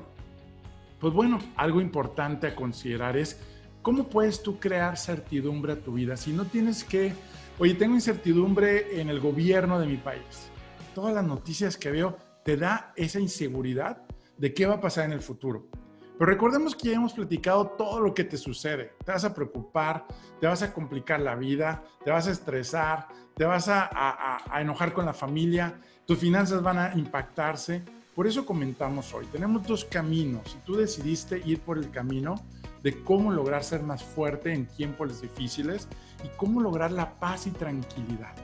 pues 0.98 1.12
bueno, 1.12 1.38
algo 1.56 1.82
importante 1.82 2.46
a 2.46 2.56
considerar 2.56 3.16
es 3.16 3.38
cómo 3.82 4.08
puedes 4.08 4.42
tú 4.42 4.58
crear 4.58 4.96
certidumbre 4.96 5.74
a 5.74 5.80
tu 5.80 5.92
vida. 5.92 6.16
Si 6.16 6.32
no 6.32 6.46
tienes 6.46 6.82
que, 6.82 7.12
oye, 7.58 7.74
tengo 7.74 7.94
incertidumbre 7.94 9.00
en 9.00 9.10
el 9.10 9.20
gobierno 9.20 9.78
de 9.78 9.86
mi 9.86 9.98
país. 9.98 10.50
Todas 10.94 11.14
las 11.14 11.24
noticias 11.24 11.76
que 11.76 11.90
veo 11.90 12.16
te 12.42 12.56
da 12.56 12.92
esa 12.96 13.20
inseguridad 13.20 14.02
de 14.38 14.54
qué 14.54 14.64
va 14.64 14.76
a 14.76 14.80
pasar 14.80 15.04
en 15.04 15.12
el 15.12 15.20
futuro. 15.20 15.68
Pero 16.18 16.30
recordemos 16.30 16.74
que 16.74 16.90
ya 16.90 16.96
hemos 16.96 17.12
platicado 17.12 17.66
todo 17.68 18.00
lo 18.00 18.14
que 18.14 18.24
te 18.24 18.38
sucede. 18.38 18.94
Te 19.04 19.12
vas 19.12 19.24
a 19.24 19.34
preocupar, 19.34 20.06
te 20.40 20.46
vas 20.46 20.62
a 20.62 20.72
complicar 20.72 21.20
la 21.20 21.34
vida, 21.34 21.84
te 22.04 22.10
vas 22.10 22.26
a 22.26 22.30
estresar, 22.30 23.08
te 23.34 23.44
vas 23.44 23.68
a, 23.68 24.38
enojar 24.58 24.94
con 24.94 25.04
la 25.04 25.12
familia, 25.12 25.78
tus 26.06 26.18
finanzas 26.18 26.62
van 26.62 26.78
a 26.78 26.94
impactarse. 26.94 27.82
Por 28.14 28.26
eso 28.26 28.46
comentamos 28.46 29.12
hoy, 29.12 29.26
tenemos 29.26 29.66
dos 29.66 29.84
caminos 29.84 30.56
y 30.58 30.64
tú 30.64 30.74
decidiste 30.74 31.42
ir 31.44 31.60
por 31.60 31.76
el 31.76 31.90
camino 31.90 32.34
de 32.82 33.02
cómo 33.04 33.30
lograr 33.30 33.62
ser 33.62 33.82
más 33.82 34.02
fuerte 34.02 34.54
en 34.54 34.64
tiempos 34.64 35.20
difíciles 35.20 35.86
y 36.24 36.28
cómo 36.38 36.62
lograr 36.62 36.92
la 36.92 37.18
paz 37.18 37.46
y 37.46 37.50
tranquilidad. 37.50 38.34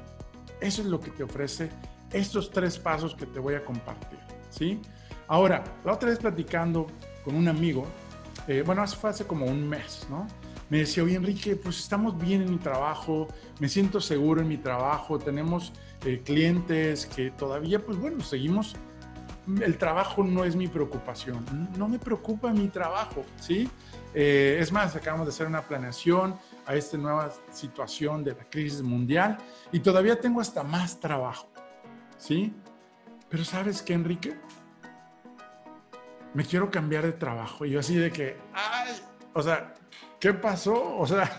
Eso 0.60 0.82
es 0.82 0.88
lo 0.88 1.00
que 1.00 1.10
te 1.10 1.22
ofrece 1.22 1.70
estos 2.12 2.50
tres 2.50 2.78
pasos 2.78 3.14
que 3.14 3.24
te 3.24 3.40
voy 3.40 3.54
a 3.54 3.64
compartir, 3.64 4.18
¿sí? 4.50 4.78
Ahora, 5.26 5.64
la 5.86 5.94
otra 5.94 6.10
vez 6.10 6.18
platicando 6.18 6.86
con 7.24 7.34
un 7.34 7.48
amigo, 7.48 7.86
eh, 8.48 8.62
bueno, 8.64 8.82
hace, 8.82 8.96
fue 8.96 9.10
hace 9.10 9.26
como 9.26 9.46
un 9.46 9.68
mes, 9.68 10.06
¿no? 10.10 10.26
Me 10.68 10.78
decía, 10.78 11.02
oye 11.02 11.16
Enrique, 11.16 11.54
pues 11.54 11.78
estamos 11.78 12.18
bien 12.18 12.42
en 12.42 12.50
mi 12.50 12.56
trabajo, 12.56 13.28
me 13.60 13.68
siento 13.68 14.00
seguro 14.00 14.40
en 14.40 14.48
mi 14.48 14.56
trabajo, 14.56 15.18
tenemos 15.18 15.72
eh, 16.04 16.22
clientes 16.24 17.06
que 17.06 17.30
todavía, 17.30 17.84
pues 17.84 17.98
bueno, 17.98 18.22
seguimos, 18.22 18.74
el 19.60 19.76
trabajo 19.76 20.24
no 20.24 20.44
es 20.44 20.56
mi 20.56 20.68
preocupación, 20.68 21.44
no 21.76 21.88
me 21.88 21.98
preocupa 21.98 22.52
mi 22.52 22.68
trabajo, 22.68 23.24
¿sí? 23.40 23.68
Eh, 24.14 24.58
es 24.60 24.72
más, 24.72 24.96
acabamos 24.96 25.26
de 25.26 25.30
hacer 25.30 25.46
una 25.46 25.62
planeación 25.62 26.36
a 26.66 26.74
esta 26.74 26.96
nueva 26.96 27.32
situación 27.52 28.24
de 28.24 28.32
la 28.34 28.44
crisis 28.48 28.82
mundial 28.82 29.38
y 29.72 29.80
todavía 29.80 30.20
tengo 30.20 30.40
hasta 30.40 30.62
más 30.62 30.98
trabajo, 30.98 31.48
¿sí? 32.18 32.52
Pero 33.28 33.44
¿sabes 33.44 33.82
qué, 33.82 33.94
Enrique? 33.94 34.36
Me 36.34 36.44
quiero 36.44 36.70
cambiar 36.70 37.04
de 37.04 37.12
trabajo. 37.12 37.64
Y 37.64 37.70
yo 37.70 37.80
así 37.80 37.96
de 37.96 38.10
que, 38.10 38.36
ay, 38.52 38.92
o 39.32 39.42
sea, 39.42 39.74
¿qué 40.18 40.32
pasó? 40.32 40.96
O 40.96 41.06
sea, 41.06 41.30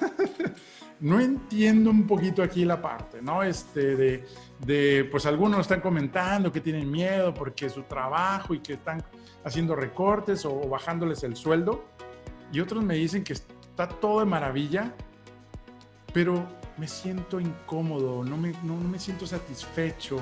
no 0.99 1.19
entiendo 1.19 1.89
un 1.89 2.07
poquito 2.07 2.43
aquí 2.43 2.65
la 2.65 2.81
parte, 2.81 3.21
¿no? 3.21 3.43
Este, 3.43 3.95
de, 3.95 4.25
de, 4.65 5.07
pues 5.11 5.25
algunos 5.25 5.61
están 5.61 5.81
comentando 5.81 6.51
que 6.51 6.61
tienen 6.61 6.89
miedo 6.89 7.33
porque 7.33 7.69
su 7.69 7.83
trabajo 7.83 8.53
y 8.53 8.59
que 8.59 8.73
están 8.73 9.03
haciendo 9.43 9.75
recortes 9.75 10.45
o 10.45 10.67
bajándoles 10.67 11.23
el 11.23 11.35
sueldo. 11.35 11.85
Y 12.51 12.59
otros 12.59 12.83
me 12.83 12.95
dicen 12.95 13.23
que 13.23 13.33
está 13.33 13.87
todo 13.87 14.19
de 14.19 14.25
maravilla, 14.25 14.93
pero 16.13 16.45
me 16.77 16.87
siento 16.87 17.39
incómodo, 17.39 18.23
no 18.23 18.37
me, 18.37 18.51
no 18.63 18.75
me 18.75 18.99
siento 18.99 19.25
satisfecho, 19.25 20.19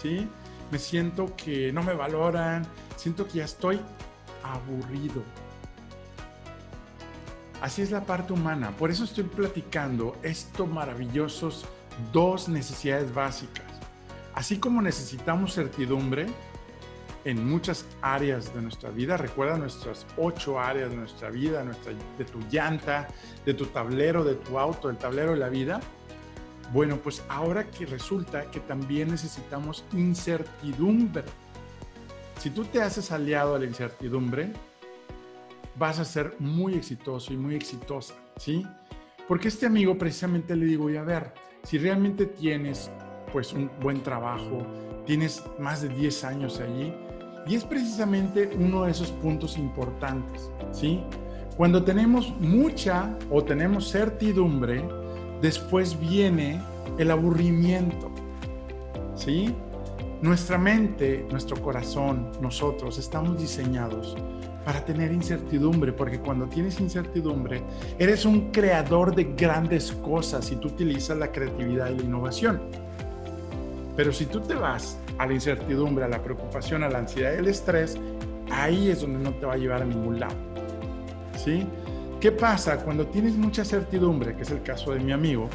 ¿sí? 0.00 0.28
Me 0.72 0.78
siento 0.78 1.36
que 1.36 1.70
no 1.70 1.82
me 1.82 1.92
valoran, 1.92 2.66
siento 2.96 3.28
que 3.28 3.40
ya 3.40 3.44
estoy 3.44 3.78
aburrido. 4.42 5.22
Así 7.60 7.82
es 7.82 7.90
la 7.90 8.00
parte 8.00 8.32
humana. 8.32 8.70
Por 8.70 8.90
eso 8.90 9.04
estoy 9.04 9.24
platicando 9.24 10.16
estos 10.22 10.66
maravillosos 10.66 11.66
dos 12.10 12.48
necesidades 12.48 13.12
básicas. 13.12 13.66
Así 14.34 14.58
como 14.58 14.80
necesitamos 14.80 15.52
certidumbre 15.52 16.26
en 17.26 17.46
muchas 17.46 17.84
áreas 18.00 18.54
de 18.54 18.62
nuestra 18.62 18.88
vida, 18.88 19.18
recuerda 19.18 19.58
nuestras 19.58 20.06
ocho 20.16 20.58
áreas 20.58 20.90
de 20.90 20.96
nuestra 20.96 21.28
vida, 21.28 21.62
nuestra, 21.64 21.92
de 22.16 22.24
tu 22.24 22.40
llanta, 22.50 23.08
de 23.44 23.52
tu 23.52 23.66
tablero, 23.66 24.24
de 24.24 24.36
tu 24.36 24.58
auto, 24.58 24.88
el 24.88 24.96
tablero 24.96 25.32
de 25.32 25.38
la 25.38 25.50
vida. 25.50 25.80
Bueno, 26.72 26.96
pues 26.96 27.22
ahora 27.28 27.70
que 27.70 27.86
resulta 27.86 28.50
que 28.50 28.60
también 28.60 29.10
necesitamos 29.10 29.84
incertidumbre 29.92 31.24
si 32.42 32.50
tú 32.50 32.64
te 32.64 32.82
haces 32.82 33.12
aliado 33.12 33.54
a 33.54 33.58
la 33.60 33.66
incertidumbre, 33.66 34.52
vas 35.76 36.00
a 36.00 36.04
ser 36.04 36.34
muy 36.40 36.74
exitoso 36.74 37.32
y 37.32 37.36
muy 37.36 37.54
exitosa, 37.54 38.14
¿sí? 38.36 38.66
Porque 39.28 39.46
este 39.46 39.64
amigo 39.64 39.96
precisamente 39.96 40.56
le 40.56 40.66
digo, 40.66 40.90
y 40.90 40.96
a 40.96 41.04
ver, 41.04 41.32
si 41.62 41.78
realmente 41.78 42.26
tienes 42.26 42.90
pues 43.32 43.52
un 43.52 43.70
buen 43.80 44.02
trabajo, 44.02 44.66
tienes 45.06 45.44
más 45.60 45.82
de 45.82 45.90
10 45.90 46.24
años 46.24 46.58
allí, 46.58 46.92
y 47.46 47.54
es 47.54 47.64
precisamente 47.64 48.50
uno 48.58 48.86
de 48.86 48.90
esos 48.90 49.12
puntos 49.12 49.56
importantes, 49.56 50.50
¿sí? 50.72 51.00
Cuando 51.56 51.84
tenemos 51.84 52.34
mucha 52.40 53.16
o 53.30 53.44
tenemos 53.44 53.88
certidumbre, 53.92 54.84
después 55.42 55.98
viene 55.98 56.62
el 56.98 57.10
aburrimiento, 57.10 58.10
¿sí? 59.16 59.54
Nuestra 60.22 60.56
mente, 60.56 61.26
nuestro 61.30 61.60
corazón, 61.60 62.30
nosotros 62.40 62.96
estamos 62.98 63.40
diseñados 63.40 64.16
para 64.64 64.84
tener 64.84 65.10
incertidumbre, 65.10 65.92
porque 65.92 66.20
cuando 66.20 66.46
tienes 66.46 66.78
incertidumbre, 66.78 67.60
eres 67.98 68.24
un 68.24 68.52
creador 68.52 69.16
de 69.16 69.34
grandes 69.36 69.90
cosas 69.90 70.52
y 70.52 70.56
tú 70.56 70.68
utilizas 70.68 71.18
la 71.18 71.32
creatividad 71.32 71.90
y 71.90 71.96
la 71.96 72.02
innovación. 72.04 72.60
Pero 73.96 74.12
si 74.12 74.26
tú 74.26 74.40
te 74.40 74.54
vas 74.54 74.96
a 75.18 75.26
la 75.26 75.34
incertidumbre, 75.34 76.04
a 76.04 76.08
la 76.08 76.22
preocupación, 76.22 76.84
a 76.84 76.88
la 76.88 76.98
ansiedad 76.98 77.34
y 77.34 77.38
al 77.38 77.48
estrés, 77.48 77.98
ahí 78.52 78.90
es 78.90 79.00
donde 79.00 79.18
no 79.18 79.34
te 79.34 79.44
va 79.44 79.54
a 79.54 79.56
llevar 79.56 79.82
a 79.82 79.84
ningún 79.84 80.20
lado. 80.20 80.36
¿Sí? 81.36 81.66
¿Qué 82.22 82.30
pasa 82.30 82.84
cuando 82.84 83.08
tienes 83.08 83.34
mucha 83.34 83.64
certidumbre, 83.64 84.36
que 84.36 84.42
es 84.42 84.50
el 84.52 84.62
caso 84.62 84.92
de 84.92 85.00
mi 85.00 85.10
amigo? 85.10 85.50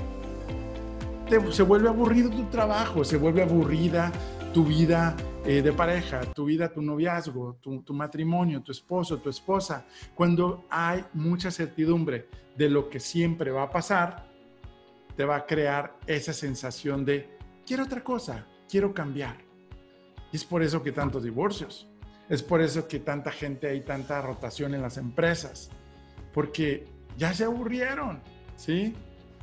se 1.51 1.63
vuelve 1.63 1.87
aburrido 1.87 2.29
tu 2.29 2.43
trabajo, 2.49 3.05
se 3.05 3.15
vuelve 3.15 3.41
aburrida 3.41 4.11
tu 4.53 4.65
vida 4.65 5.15
eh, 5.45 5.61
de 5.61 5.71
pareja, 5.71 6.19
tu 6.33 6.43
vida, 6.43 6.67
tu 6.67 6.81
noviazgo, 6.81 7.57
tu, 7.61 7.93
matrimonio, 7.93 8.61
tu 8.63 8.73
esposo, 8.73 9.17
tu 9.19 9.29
esposa, 9.29 9.85
cuando 10.13 10.65
hay 10.69 11.05
mucha 11.13 11.51
certidumbre 11.51 12.27
de 12.57 12.69
lo 12.69 12.89
que 12.89 12.99
siempre 12.99 13.49
va 13.49 13.63
a 13.63 13.71
pasar, 13.71 14.27
te 15.15 15.23
va 15.23 15.37
a 15.37 15.45
crear 15.45 15.95
esa 16.05 16.33
sensación 16.33 17.05
de 17.05 17.29
quiero 17.65 17.85
otra 17.85 18.03
cosa, 18.03 18.45
quiero 18.69 18.93
cambiar. 18.93 19.37
Y 20.33 20.35
es 20.35 20.43
por 20.43 20.61
eso 20.61 20.83
que 20.83 20.91
tantos 20.91 21.23
divorcios, 21.23 21.87
es 22.27 22.43
por 22.43 22.59
eso 22.59 22.89
que 22.89 22.99
tanta 22.99 23.31
gente 23.31 23.67
hay 23.67 23.85
tanta 23.85 24.21
rotación 24.21 24.73
en 24.73 24.81
las 24.81 24.97
empresas, 24.97 25.71
porque 26.37 26.85
ya 27.17 27.33
se 27.33 27.45
aburrieron, 27.45 28.21
¿sí? 28.57 28.93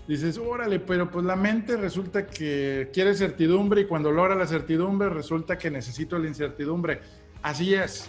dices, 0.06 0.38
órale, 0.38 0.78
pero 0.78 1.10
pues 1.10 1.24
la 1.24 1.34
mente 1.34 1.76
resulta 1.76 2.28
que 2.28 2.88
quiere 2.92 3.16
certidumbre 3.16 3.80
y 3.80 3.86
cuando 3.86 4.12
logra 4.12 4.36
la 4.36 4.46
certidumbre 4.46 5.08
resulta 5.08 5.58
que 5.58 5.72
necesito 5.72 6.16
la 6.20 6.28
incertidumbre. 6.28 7.00
Así 7.42 7.74
es, 7.74 8.08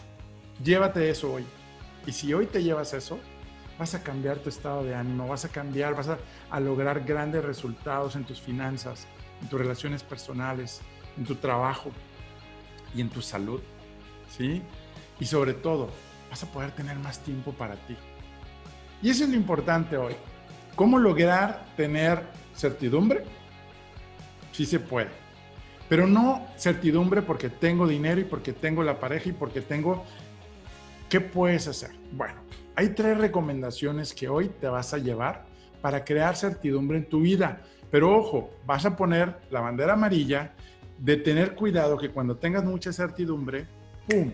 llévate 0.64 1.10
eso 1.10 1.34
hoy. 1.34 1.44
Y 2.06 2.12
si 2.12 2.32
hoy 2.36 2.46
te 2.46 2.62
llevas 2.62 2.94
eso, 2.94 3.18
vas 3.80 3.96
a 3.96 4.04
cambiar 4.04 4.38
tu 4.38 4.50
estado 4.50 4.84
de 4.84 4.94
ánimo, 4.94 5.28
vas 5.28 5.46
a 5.46 5.50
cambiar, 5.50 5.96
vas 5.96 6.10
a, 6.10 6.20
a 6.52 6.60
lograr 6.60 7.06
grandes 7.06 7.44
resultados 7.44 8.16
en 8.16 8.24
tus 8.24 8.40
finanzas, 8.40 9.08
en 9.42 9.50
tus 9.50 9.60
relaciones 9.60 10.04
personales, 10.04 10.82
en 11.18 11.26
tu 11.26 11.34
trabajo 11.34 11.90
y 12.94 13.02
en 13.02 13.10
tu 13.10 13.24
salud. 13.24 13.62
¿Sí? 14.30 14.62
Y 15.20 15.26
sobre 15.26 15.56
todo, 15.56 15.90
vas 16.30 16.44
a 16.44 16.52
poder 16.52 16.70
tener 16.70 17.00
más 17.00 17.18
tiempo 17.24 17.52
para 17.52 17.78
ti. 17.88 17.98
Y 19.02 19.10
eso 19.10 19.24
es 19.24 19.30
lo 19.30 19.36
importante 19.36 19.98
hoy. 19.98 20.14
¿Cómo 20.76 21.00
lograr 21.00 21.66
tener 21.78 22.22
certidumbre? 22.56 23.24
Sí 24.52 24.66
se 24.66 24.80
puede. 24.80 25.10
Pero 25.88 26.08
no 26.08 26.46
certidumbre 26.58 27.22
porque 27.22 27.50
tengo 27.50 27.88
dinero 27.88 28.20
y 28.20 28.26
porque 28.26 28.54
tengo 28.54 28.84
la 28.84 29.00
pareja 29.00 29.30
y 29.30 29.34
porque 29.34 29.62
tengo... 29.62 30.04
¿Qué 31.10 31.22
puedes 31.22 31.68
hacer? 31.68 31.92
Bueno, 32.12 32.42
hay 32.76 32.90
tres 32.90 33.18
recomendaciones 33.18 34.14
que 34.14 34.28
hoy 34.28 34.50
te 34.60 34.68
vas 34.68 34.94
a 34.94 34.98
llevar 34.98 35.46
para 35.82 36.04
crear 36.04 36.36
certidumbre 36.36 36.98
en 36.98 37.06
tu 37.06 37.22
vida. 37.22 37.62
Pero 37.92 38.18
ojo, 38.18 38.50
vas 38.66 38.86
a 38.86 38.98
poner 38.98 39.38
la 39.52 39.62
bandera 39.62 39.94
amarilla 39.94 40.54
de 40.98 41.18
tener 41.18 41.56
cuidado 41.56 41.98
que 41.98 42.10
cuando 42.10 42.38
tengas 42.38 42.64
mucha 42.64 42.92
certidumbre, 42.92 43.68
¡pum!, 44.10 44.32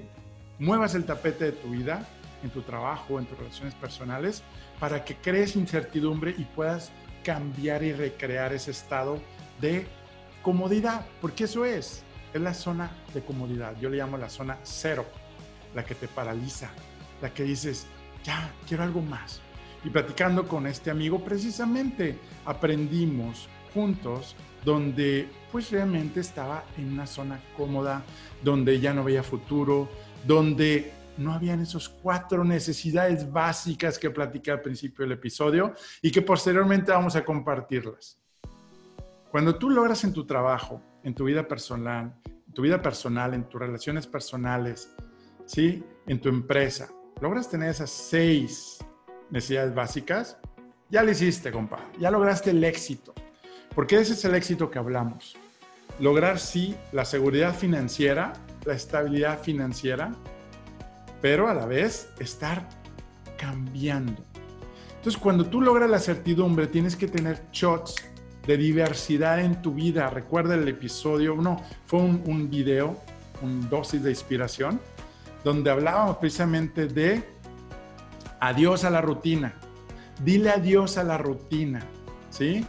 muevas 0.59 0.95
el 0.95 1.03
tapete 1.03 1.45
de 1.45 1.51
tu 1.51 1.69
vida, 1.69 2.07
en 2.43 2.49
tu 2.49 2.61
trabajo, 2.61 3.19
en 3.19 3.25
tus 3.25 3.37
relaciones 3.37 3.73
personales, 3.75 4.43
para 4.79 5.03
que 5.03 5.15
crees 5.15 5.55
incertidumbre 5.55 6.33
y 6.37 6.43
puedas 6.43 6.91
cambiar 7.23 7.83
y 7.83 7.93
recrear 7.93 8.53
ese 8.53 8.71
estado 8.71 9.19
de 9.59 9.85
comodidad, 10.41 11.05
porque 11.21 11.43
eso 11.43 11.65
es, 11.65 12.03
es 12.33 12.41
la 12.41 12.53
zona 12.53 12.91
de 13.13 13.21
comodidad. 13.21 13.75
Yo 13.79 13.89
le 13.89 13.97
llamo 13.97 14.17
la 14.17 14.29
zona 14.29 14.57
cero, 14.63 15.05
la 15.75 15.85
que 15.85 15.95
te 15.95 16.07
paraliza, 16.07 16.69
la 17.21 17.33
que 17.33 17.43
dices, 17.43 17.85
ya, 18.23 18.51
quiero 18.67 18.83
algo 18.83 19.01
más. 19.01 19.39
Y 19.83 19.89
platicando 19.89 20.47
con 20.47 20.67
este 20.67 20.91
amigo, 20.91 21.23
precisamente 21.23 22.17
aprendimos 22.45 23.47
juntos 23.73 24.35
donde 24.63 25.27
pues 25.51 25.71
realmente 25.71 26.19
estaba 26.19 26.63
en 26.77 26.93
una 26.93 27.07
zona 27.07 27.39
cómoda, 27.57 28.03
donde 28.43 28.79
ya 28.79 28.93
no 28.93 29.03
veía 29.03 29.23
futuro, 29.23 29.89
donde 30.25 30.93
no 31.17 31.33
habían 31.33 31.61
esos 31.61 31.89
cuatro 31.89 32.43
necesidades 32.43 33.31
básicas 33.31 33.99
que 33.99 34.09
platicé 34.09 34.51
al 34.51 34.61
principio 34.61 35.03
del 35.03 35.13
episodio 35.13 35.73
y 36.01 36.11
que 36.11 36.21
posteriormente 36.21 36.91
vamos 36.91 37.15
a 37.15 37.23
compartirlas. 37.23 38.19
Cuando 39.29 39.55
tú 39.55 39.69
logras 39.69 40.03
en 40.03 40.13
tu 40.13 40.25
trabajo, 40.25 40.81
en 41.03 41.15
tu 41.15 41.25
vida 41.25 41.47
personal, 41.47 42.13
en 42.25 42.53
tu 42.53 42.61
vida 42.61 42.81
personal, 42.81 43.33
en 43.33 43.47
tus 43.47 43.61
relaciones 43.61 44.07
personales, 44.07 44.93
¿sí? 45.45 45.83
en 46.07 46.19
tu 46.19 46.29
empresa, 46.29 46.89
logras 47.21 47.49
tener 47.49 47.69
esas 47.69 47.89
seis 47.89 48.79
necesidades 49.29 49.73
básicas, 49.73 50.37
ya 50.89 51.03
lo 51.03 51.11
hiciste, 51.11 51.51
compadre, 51.51 51.85
ya 51.99 52.11
lograste 52.11 52.49
el 52.49 52.63
éxito. 52.63 53.13
Porque 53.73 53.97
ese 53.97 54.13
es 54.13 54.25
el 54.25 54.35
éxito 54.35 54.69
que 54.69 54.79
hablamos. 54.79 55.37
Lograr, 55.99 56.39
sí, 56.39 56.75
la 56.91 57.05
seguridad 57.05 57.55
financiera, 57.55 58.33
la 58.65 58.73
estabilidad 58.73 59.41
financiera, 59.41 60.11
pero 61.21 61.47
a 61.47 61.53
la 61.53 61.65
vez 61.65 62.09
estar 62.19 62.67
cambiando. 63.37 64.23
Entonces, 64.97 65.19
cuando 65.19 65.45
tú 65.45 65.61
logras 65.61 65.89
la 65.89 65.99
certidumbre, 65.99 66.67
tienes 66.67 66.95
que 66.95 67.07
tener 67.07 67.43
shots 67.51 67.95
de 68.45 68.57
diversidad 68.57 69.39
en 69.39 69.61
tu 69.61 69.73
vida. 69.73 70.09
Recuerda 70.09 70.55
el 70.55 70.67
episodio, 70.67 71.35
no, 71.35 71.61
fue 71.85 71.99
un, 71.99 72.23
un 72.25 72.49
video, 72.49 72.97
un 73.41 73.69
dosis 73.69 74.03
de 74.03 74.11
inspiración, 74.11 74.79
donde 75.43 75.71
hablábamos 75.71 76.17
precisamente 76.17 76.87
de 76.87 77.23
adiós 78.39 78.83
a 78.83 78.89
la 78.89 79.01
rutina. 79.01 79.53
Dile 80.23 80.51
adiós 80.51 80.97
a 80.97 81.03
la 81.03 81.17
rutina, 81.17 81.81
¿sí? 82.29 82.65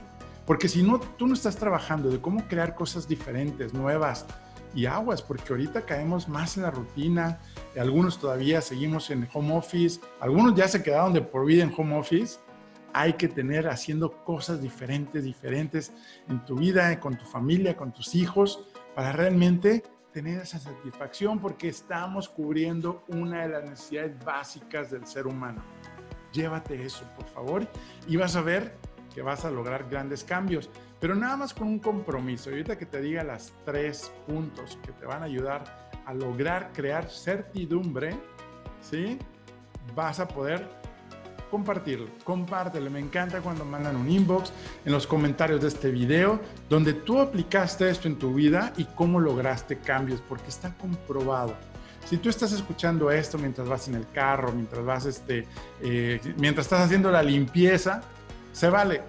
Porque 0.46 0.68
si 0.68 0.82
no, 0.82 0.98
tú 1.00 1.26
no 1.26 1.34
estás 1.34 1.56
trabajando 1.56 2.10
de 2.10 2.18
cómo 2.18 2.46
crear 2.48 2.74
cosas 2.74 3.06
diferentes, 3.06 3.74
nuevas 3.74 4.26
y 4.74 4.86
aguas, 4.86 5.22
porque 5.22 5.52
ahorita 5.52 5.84
caemos 5.84 6.28
más 6.28 6.56
en 6.56 6.64
la 6.64 6.70
rutina, 6.70 7.40
algunos 7.78 8.18
todavía 8.18 8.60
seguimos 8.60 9.10
en 9.10 9.28
home 9.32 9.56
office, 9.56 10.00
algunos 10.20 10.54
ya 10.54 10.68
se 10.68 10.82
quedaron 10.82 11.12
de 11.12 11.22
por 11.22 11.46
vida 11.46 11.62
en 11.62 11.72
home 11.76 11.96
office. 11.96 12.38
Hay 12.94 13.14
que 13.14 13.28
tener 13.28 13.68
haciendo 13.68 14.22
cosas 14.24 14.60
diferentes, 14.60 15.24
diferentes 15.24 15.92
en 16.28 16.44
tu 16.44 16.56
vida, 16.56 17.00
con 17.00 17.16
tu 17.16 17.24
familia, 17.24 17.76
con 17.76 17.92
tus 17.92 18.14
hijos, 18.14 18.66
para 18.94 19.12
realmente 19.12 19.82
tener 20.12 20.42
esa 20.42 20.58
satisfacción, 20.58 21.38
porque 21.38 21.68
estamos 21.68 22.28
cubriendo 22.28 23.02
una 23.08 23.42
de 23.42 23.48
las 23.48 23.64
necesidades 23.64 24.22
básicas 24.22 24.90
del 24.90 25.06
ser 25.06 25.26
humano. 25.26 25.62
Llévate 26.32 26.84
eso, 26.84 27.04
por 27.16 27.26
favor, 27.28 27.66
y 28.06 28.16
vas 28.16 28.36
a 28.36 28.42
ver 28.42 28.76
que 29.14 29.22
vas 29.22 29.44
a 29.44 29.50
lograr 29.50 29.88
grandes 29.88 30.24
cambios, 30.24 30.70
pero 31.02 31.16
nada 31.16 31.36
más 31.36 31.52
con 31.52 31.66
un 31.66 31.80
compromiso. 31.80 32.48
Y 32.48 32.52
ahorita 32.52 32.78
que 32.78 32.86
te 32.86 33.00
diga 33.00 33.24
las 33.24 33.52
tres 33.64 34.12
puntos 34.24 34.78
que 34.84 34.92
te 34.92 35.04
van 35.04 35.22
a 35.22 35.24
ayudar 35.24 35.90
a 36.06 36.14
lograr 36.14 36.70
crear 36.72 37.10
certidumbre, 37.10 38.16
¿sí? 38.80 39.18
Vas 39.96 40.20
a 40.20 40.28
poder 40.28 40.64
compartirlo, 41.50 42.06
compártelo. 42.22 42.88
Me 42.88 43.00
encanta 43.00 43.40
cuando 43.40 43.64
mandan 43.64 43.96
un 43.96 44.08
inbox 44.08 44.52
en 44.84 44.92
los 44.92 45.08
comentarios 45.08 45.60
de 45.60 45.68
este 45.68 45.90
video 45.90 46.40
donde 46.68 46.92
tú 46.92 47.18
aplicaste 47.18 47.90
esto 47.90 48.06
en 48.06 48.16
tu 48.16 48.34
vida 48.34 48.72
y 48.76 48.84
cómo 48.84 49.18
lograste 49.18 49.78
cambios, 49.78 50.22
porque 50.28 50.50
está 50.50 50.72
comprobado. 50.78 51.56
Si 52.04 52.16
tú 52.16 52.28
estás 52.28 52.52
escuchando 52.52 53.10
esto 53.10 53.38
mientras 53.38 53.68
vas 53.68 53.88
en 53.88 53.96
el 53.96 54.08
carro, 54.10 54.52
mientras 54.52 54.84
vas, 54.84 55.06
este, 55.06 55.48
eh, 55.80 56.20
mientras 56.36 56.66
estás 56.66 56.82
haciendo 56.82 57.10
la 57.10 57.24
limpieza, 57.24 58.02
se 58.52 58.70
vale, 58.70 59.02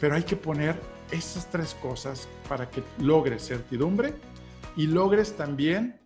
pero 0.00 0.14
hay 0.14 0.22
que 0.22 0.36
poner 0.36 0.95
esas 1.10 1.50
tres 1.50 1.74
cosas 1.74 2.28
para 2.48 2.68
que 2.70 2.82
logres 3.00 3.46
certidumbre 3.46 4.14
y 4.76 4.86
logres 4.86 5.36
también 5.36 6.00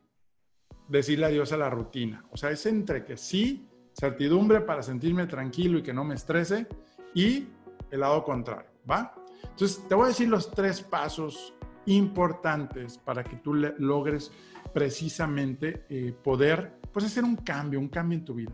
decirle 0.89 1.27
adiós 1.27 1.53
a 1.53 1.57
la 1.57 1.71
rutina. 1.71 2.25
O 2.31 2.37
sea, 2.37 2.51
es 2.51 2.67
entre 2.67 3.05
que 3.05 3.17
sí, 3.17 3.69
certidumbre 3.99 4.61
para 4.61 4.83
sentirme 4.83 5.27
tranquilo 5.27 5.79
y 5.79 5.83
que 5.83 5.93
no 5.93 6.05
me 6.05 6.15
estrese 6.15 6.67
y 7.15 7.49
el 7.91 8.01
lado 8.01 8.23
contrario, 8.25 8.71
¿va? 8.89 9.15
Entonces, 9.43 9.87
te 9.89 9.95
voy 9.95 10.05
a 10.05 10.09
decir 10.09 10.29
los 10.29 10.51
tres 10.51 10.81
pasos 10.83 11.55
importantes 11.87 12.99
para 12.99 13.25
que 13.25 13.37
tú 13.37 13.55
logres 13.55 14.31
precisamente 14.73 15.87
eh, 15.89 16.15
poder 16.23 16.81
pues 16.93 17.05
hacer 17.05 17.25
un 17.25 17.37
cambio, 17.37 17.81
un 17.81 17.89
cambio 17.89 18.19
en 18.19 18.25
tu 18.25 18.35
vida. 18.35 18.53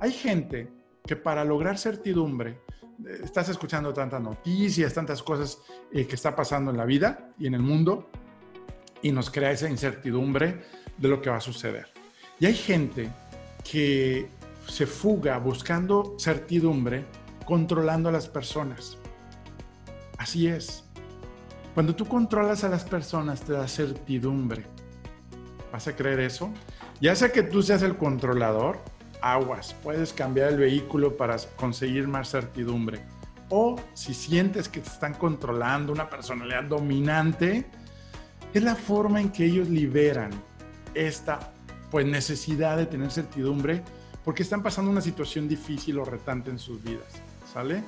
Hay 0.00 0.12
gente 0.12 0.70
que 1.06 1.16
para 1.16 1.44
lograr 1.44 1.78
certidumbre 1.78 2.60
estás 3.22 3.48
escuchando 3.48 3.92
tantas 3.92 4.20
noticias, 4.20 4.94
tantas 4.94 5.22
cosas 5.22 5.58
eh, 5.92 6.06
que 6.06 6.14
está 6.14 6.34
pasando 6.34 6.70
en 6.70 6.76
la 6.76 6.84
vida 6.84 7.30
y 7.38 7.46
en 7.46 7.54
el 7.54 7.62
mundo 7.62 8.10
y 9.02 9.12
nos 9.12 9.30
crea 9.30 9.50
esa 9.50 9.68
incertidumbre 9.68 10.64
de 10.96 11.08
lo 11.08 11.20
que 11.20 11.30
va 11.30 11.36
a 11.36 11.40
suceder. 11.40 11.88
Y 12.40 12.46
hay 12.46 12.54
gente 12.54 13.10
que 13.62 14.28
se 14.66 14.86
fuga 14.86 15.38
buscando 15.38 16.16
certidumbre, 16.18 17.04
controlando 17.44 18.08
a 18.08 18.12
las 18.12 18.28
personas. 18.28 18.96
Así 20.18 20.48
es. 20.48 20.84
Cuando 21.74 21.94
tú 21.94 22.06
controlas 22.06 22.64
a 22.64 22.68
las 22.68 22.84
personas 22.84 23.42
te 23.42 23.52
da 23.52 23.68
certidumbre. 23.68 24.64
¿Vas 25.72 25.88
a 25.88 25.96
creer 25.96 26.20
eso? 26.20 26.50
Ya 27.00 27.16
sea 27.16 27.32
que 27.32 27.42
tú 27.42 27.62
seas 27.62 27.82
el 27.82 27.96
controlador 27.96 28.80
aguas, 29.24 29.74
puedes 29.82 30.12
cambiar 30.12 30.50
el 30.50 30.58
vehículo 30.58 31.16
para 31.16 31.36
conseguir 31.56 32.06
más 32.06 32.30
certidumbre. 32.30 33.00
O 33.48 33.76
si 33.94 34.12
sientes 34.12 34.68
que 34.68 34.80
te 34.80 34.88
están 34.88 35.14
controlando 35.14 35.92
una 35.92 36.10
personalidad 36.10 36.64
dominante, 36.64 37.66
es 38.52 38.62
la 38.62 38.74
forma 38.74 39.22
en 39.22 39.30
que 39.30 39.46
ellos 39.46 39.68
liberan 39.68 40.30
esta 40.92 41.52
pues 41.90 42.06
necesidad 42.06 42.76
de 42.76 42.86
tener 42.86 43.10
certidumbre 43.10 43.82
porque 44.24 44.42
están 44.42 44.62
pasando 44.62 44.90
una 44.90 45.00
situación 45.00 45.48
difícil 45.48 45.98
o 45.98 46.04
retante 46.04 46.50
en 46.50 46.58
sus 46.58 46.82
vidas, 46.82 47.20
¿sale? 47.50 47.82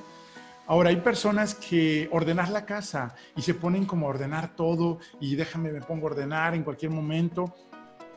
Ahora, 0.65 0.89
hay 0.89 0.97
personas 0.97 1.55
que 1.55 2.09
ordenar 2.11 2.49
la 2.49 2.65
casa 2.65 3.15
y 3.35 3.41
se 3.41 3.53
ponen 3.53 3.85
como 3.85 4.07
a 4.07 4.09
ordenar 4.09 4.55
todo 4.55 4.99
y 5.21 5.35
déjame, 5.35 5.71
me 5.71 5.81
pongo 5.81 6.07
a 6.07 6.11
ordenar 6.11 6.55
en 6.55 6.63
cualquier 6.63 6.91
momento 6.91 7.55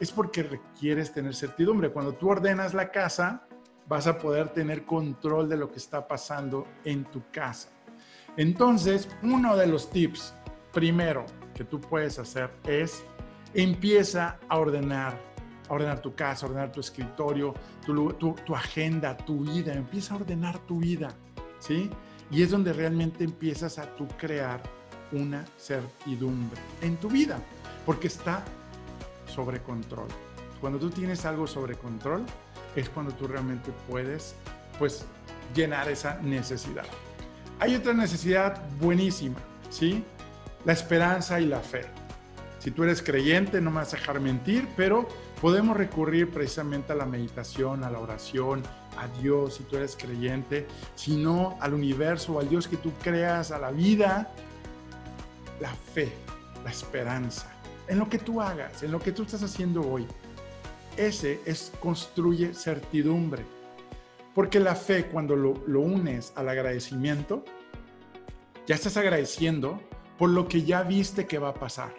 es 0.00 0.10
porque 0.10 0.42
requieres 0.42 1.12
tener 1.12 1.34
certidumbre. 1.34 1.90
Cuando 1.90 2.14
tú 2.14 2.30
ordenas 2.30 2.74
la 2.74 2.90
casa, 2.90 3.46
vas 3.86 4.06
a 4.06 4.18
poder 4.18 4.48
tener 4.48 4.84
control 4.84 5.48
de 5.48 5.56
lo 5.56 5.70
que 5.70 5.78
está 5.78 6.08
pasando 6.08 6.66
en 6.84 7.04
tu 7.04 7.22
casa. 7.30 7.68
Entonces, 8.36 9.08
uno 9.22 9.56
de 9.56 9.66
los 9.66 9.90
tips 9.90 10.34
primero 10.72 11.26
que 11.54 11.64
tú 11.64 11.80
puedes 11.80 12.18
hacer 12.18 12.50
es 12.66 13.04
empieza 13.52 14.38
a 14.48 14.58
ordenar, 14.58 15.20
a 15.68 15.74
ordenar 15.74 16.00
tu 16.00 16.14
casa, 16.14 16.46
ordenar 16.46 16.72
tu 16.72 16.80
escritorio, 16.80 17.52
tu, 17.84 18.12
tu 18.14 18.54
agenda, 18.54 19.16
tu 19.16 19.40
vida, 19.40 19.74
empieza 19.74 20.14
a 20.14 20.18
ordenar 20.18 20.58
tu 20.60 20.78
vida, 20.78 21.08
¿sí? 21.58 21.90
Y 22.30 22.42
es 22.42 22.50
donde 22.50 22.72
realmente 22.72 23.24
empiezas 23.24 23.78
a 23.78 23.96
tú 23.96 24.06
crear 24.16 24.62
una 25.12 25.44
certidumbre 25.58 26.60
en 26.80 26.96
tu 26.96 27.08
vida, 27.08 27.40
porque 27.84 28.06
está 28.06 28.44
sobre 29.30 29.62
control. 29.62 30.08
Cuando 30.60 30.78
tú 30.78 30.90
tienes 30.90 31.24
algo 31.24 31.46
sobre 31.46 31.76
control, 31.76 32.26
es 32.76 32.90
cuando 32.90 33.12
tú 33.14 33.26
realmente 33.26 33.72
puedes, 33.88 34.34
pues, 34.78 35.06
llenar 35.54 35.88
esa 35.88 36.20
necesidad. 36.20 36.84
Hay 37.58 37.74
otra 37.74 37.94
necesidad 37.94 38.62
buenísima, 38.78 39.38
¿sí? 39.70 40.04
La 40.64 40.72
esperanza 40.72 41.40
y 41.40 41.46
la 41.46 41.60
fe. 41.60 41.86
Si 42.58 42.70
tú 42.70 42.84
eres 42.84 43.02
creyente, 43.02 43.60
no 43.62 43.70
me 43.70 43.76
vas 43.76 43.94
a 43.94 43.96
dejar 43.96 44.20
mentir, 44.20 44.68
pero 44.76 45.08
podemos 45.40 45.76
recurrir 45.76 46.30
precisamente 46.30 46.92
a 46.92 46.96
la 46.96 47.06
meditación, 47.06 47.82
a 47.84 47.90
la 47.90 47.98
oración, 47.98 48.62
a 48.98 49.08
Dios, 49.20 49.54
si 49.54 49.62
tú 49.64 49.76
eres 49.76 49.96
creyente, 49.96 50.66
sino 50.94 51.56
al 51.60 51.72
universo, 51.72 52.38
al 52.38 52.50
Dios 52.50 52.68
que 52.68 52.76
tú 52.76 52.92
creas, 53.02 53.50
a 53.50 53.58
la 53.58 53.70
vida, 53.70 54.30
la 55.58 55.72
fe, 55.72 56.12
la 56.62 56.70
esperanza 56.70 57.59
en 57.90 57.98
lo 57.98 58.08
que 58.08 58.18
tú 58.18 58.40
hagas, 58.40 58.84
en 58.84 58.92
lo 58.92 59.00
que 59.00 59.10
tú 59.10 59.24
estás 59.24 59.42
haciendo 59.42 59.82
hoy. 59.82 60.06
Ese 60.96 61.40
es 61.44 61.72
construye 61.80 62.54
certidumbre. 62.54 63.44
Porque 64.32 64.60
la 64.60 64.76
fe, 64.76 65.06
cuando 65.06 65.34
lo, 65.34 65.80
unes 65.80 66.32
al 66.36 66.48
agradecimiento, 66.48 67.44
ya 68.64 68.76
estás 68.76 68.96
agradeciendo 68.96 69.80
por 70.18 70.30
lo 70.30 70.46
que 70.46 70.62
ya 70.62 70.84
viste 70.84 71.26
que 71.26 71.38
va 71.38 71.48
a 71.48 71.54
pasar. 71.54 71.92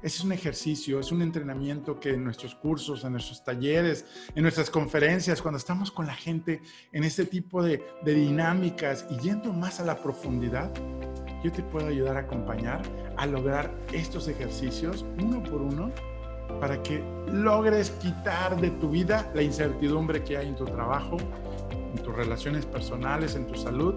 Ese 0.00 0.18
es 0.18 0.24
un 0.24 0.30
ejercicio, 0.30 1.00
es 1.00 1.10
un 1.10 1.20
entrenamiento 1.20 1.98
que 1.98 2.10
en 2.10 2.22
nuestros 2.22 2.54
cursos, 2.54 3.02
en 3.02 3.10
nuestros 3.10 3.42
talleres, 3.42 4.06
en 4.36 4.42
nuestras 4.42 4.70
conferencias, 4.70 5.42
cuando 5.42 5.58
estamos 5.58 5.90
con 5.90 6.06
la 6.06 6.14
gente 6.14 6.62
en 6.92 7.02
este 7.02 7.24
tipo 7.24 7.60
de 7.60 7.82
dinámicas 8.04 9.04
y 9.10 9.18
yendo 9.18 9.52
más 9.52 9.80
a 9.80 9.84
la 9.84 10.00
profundidad, 10.00 10.72
yo 11.42 11.52
te 11.52 11.62
puedo 11.62 11.86
ayudar 11.86 12.16
a 12.16 12.20
acompañar 12.20 12.82
a 13.16 13.26
lograr 13.26 13.70
estos 13.92 14.28
ejercicios 14.28 15.04
uno 15.20 15.42
por 15.42 15.62
uno 15.62 15.90
para 16.60 16.82
que 16.82 17.02
logres 17.32 17.90
quitar 18.02 18.60
de 18.60 18.70
tu 18.70 18.90
vida 18.90 19.30
la 19.34 19.42
incertidumbre 19.42 20.24
que 20.24 20.36
hay 20.36 20.48
en 20.48 20.56
tu 20.56 20.64
trabajo, 20.64 21.16
en 21.94 22.02
tus 22.02 22.14
relaciones 22.14 22.66
personales, 22.66 23.36
en 23.36 23.46
tu 23.46 23.54
salud 23.54 23.94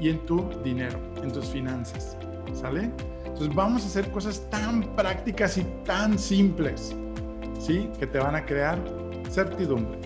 y 0.00 0.10
en 0.10 0.18
tu 0.26 0.48
dinero, 0.62 0.98
en 1.22 1.32
tus 1.32 1.46
finanzas. 1.46 2.16
¿Sale? 2.54 2.90
Entonces 3.24 3.54
vamos 3.54 3.82
a 3.84 3.86
hacer 3.86 4.10
cosas 4.10 4.42
tan 4.50 4.82
prácticas 4.94 5.56
y 5.56 5.64
tan 5.84 6.18
simples, 6.18 6.94
¿sí? 7.58 7.88
Que 7.98 8.06
te 8.06 8.18
van 8.18 8.34
a 8.34 8.44
crear 8.44 8.78
certidumbre, 9.30 9.98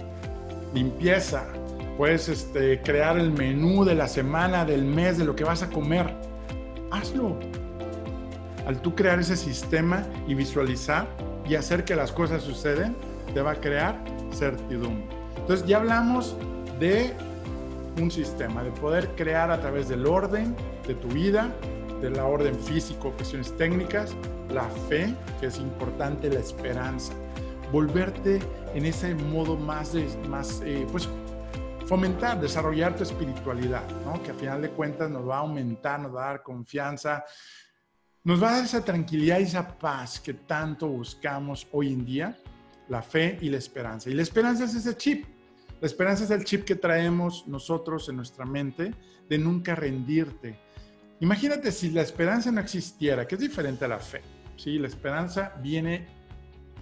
limpieza. 0.72 1.44
Puedes 1.96 2.28
este, 2.28 2.80
crear 2.82 3.18
el 3.18 3.32
menú 3.32 3.84
de 3.84 3.94
la 3.94 4.06
semana, 4.06 4.64
del 4.64 4.84
mes, 4.84 5.18
de 5.18 5.24
lo 5.24 5.34
que 5.34 5.44
vas 5.44 5.62
a 5.62 5.70
comer. 5.70 6.14
Hazlo. 6.90 7.38
Al 8.66 8.80
tú 8.82 8.94
crear 8.94 9.20
ese 9.20 9.36
sistema 9.36 10.04
y 10.26 10.34
visualizar 10.34 11.06
y 11.48 11.54
hacer 11.54 11.84
que 11.84 11.94
las 11.94 12.12
cosas 12.12 12.42
suceden, 12.42 12.96
te 13.32 13.40
va 13.40 13.52
a 13.52 13.60
crear 13.60 14.02
certidumbre. 14.32 15.04
Entonces 15.36 15.66
ya 15.66 15.78
hablamos 15.78 16.36
de 16.80 17.12
un 18.00 18.10
sistema, 18.10 18.62
de 18.62 18.70
poder 18.72 19.08
crear 19.16 19.50
a 19.50 19.60
través 19.60 19.88
del 19.88 20.06
orden 20.06 20.54
de 20.86 20.94
tu 20.94 21.08
vida, 21.08 21.54
de 22.00 22.10
la 22.10 22.24
orden 22.24 22.58
físico, 22.58 23.12
cuestiones 23.12 23.56
técnicas, 23.56 24.14
la 24.52 24.64
fe, 24.88 25.14
que 25.40 25.46
es 25.46 25.58
importante, 25.58 26.28
la 26.28 26.40
esperanza. 26.40 27.12
Volverte 27.72 28.40
en 28.74 28.84
ese 28.84 29.14
modo 29.14 29.56
más, 29.56 29.94
más 30.28 30.62
eh, 30.64 30.86
pues, 30.90 31.08
fomentar, 31.86 32.40
desarrollar 32.40 32.96
tu 32.96 33.02
espiritualidad, 33.02 33.88
¿no? 34.04 34.22
que 34.22 34.30
a 34.30 34.34
final 34.34 34.62
de 34.62 34.70
cuentas 34.70 35.10
nos 35.10 35.28
va 35.28 35.36
a 35.36 35.40
aumentar, 35.40 36.00
nos 36.00 36.14
va 36.14 36.24
a 36.24 36.28
dar 36.28 36.42
confianza, 36.42 37.24
nos 38.24 38.42
va 38.42 38.50
a 38.50 38.52
dar 38.56 38.64
esa 38.64 38.84
tranquilidad 38.84 39.38
y 39.38 39.44
esa 39.44 39.78
paz 39.78 40.20
que 40.20 40.34
tanto 40.34 40.88
buscamos 40.88 41.66
hoy 41.72 41.92
en 41.92 42.04
día, 42.04 42.36
la 42.88 43.02
fe 43.02 43.38
y 43.40 43.48
la 43.48 43.56
esperanza. 43.56 44.10
Y 44.10 44.14
la 44.14 44.22
esperanza 44.22 44.64
es 44.64 44.74
ese 44.74 44.96
chip. 44.96 45.24
La 45.80 45.86
esperanza 45.86 46.24
es 46.24 46.30
el 46.30 46.44
chip 46.44 46.64
que 46.64 46.76
traemos 46.76 47.46
nosotros 47.46 48.08
en 48.08 48.16
nuestra 48.16 48.44
mente 48.44 48.94
de 49.28 49.38
nunca 49.38 49.74
rendirte, 49.74 50.58
Imagínate 51.20 51.72
si 51.72 51.90
la 51.90 52.02
esperanza 52.02 52.52
no 52.52 52.60
existiera, 52.60 53.26
que 53.26 53.36
es 53.36 53.40
diferente 53.40 53.86
a 53.86 53.88
la 53.88 53.98
fe. 53.98 54.20
¿sí? 54.56 54.78
La 54.78 54.88
esperanza 54.88 55.54
viene 55.62 56.06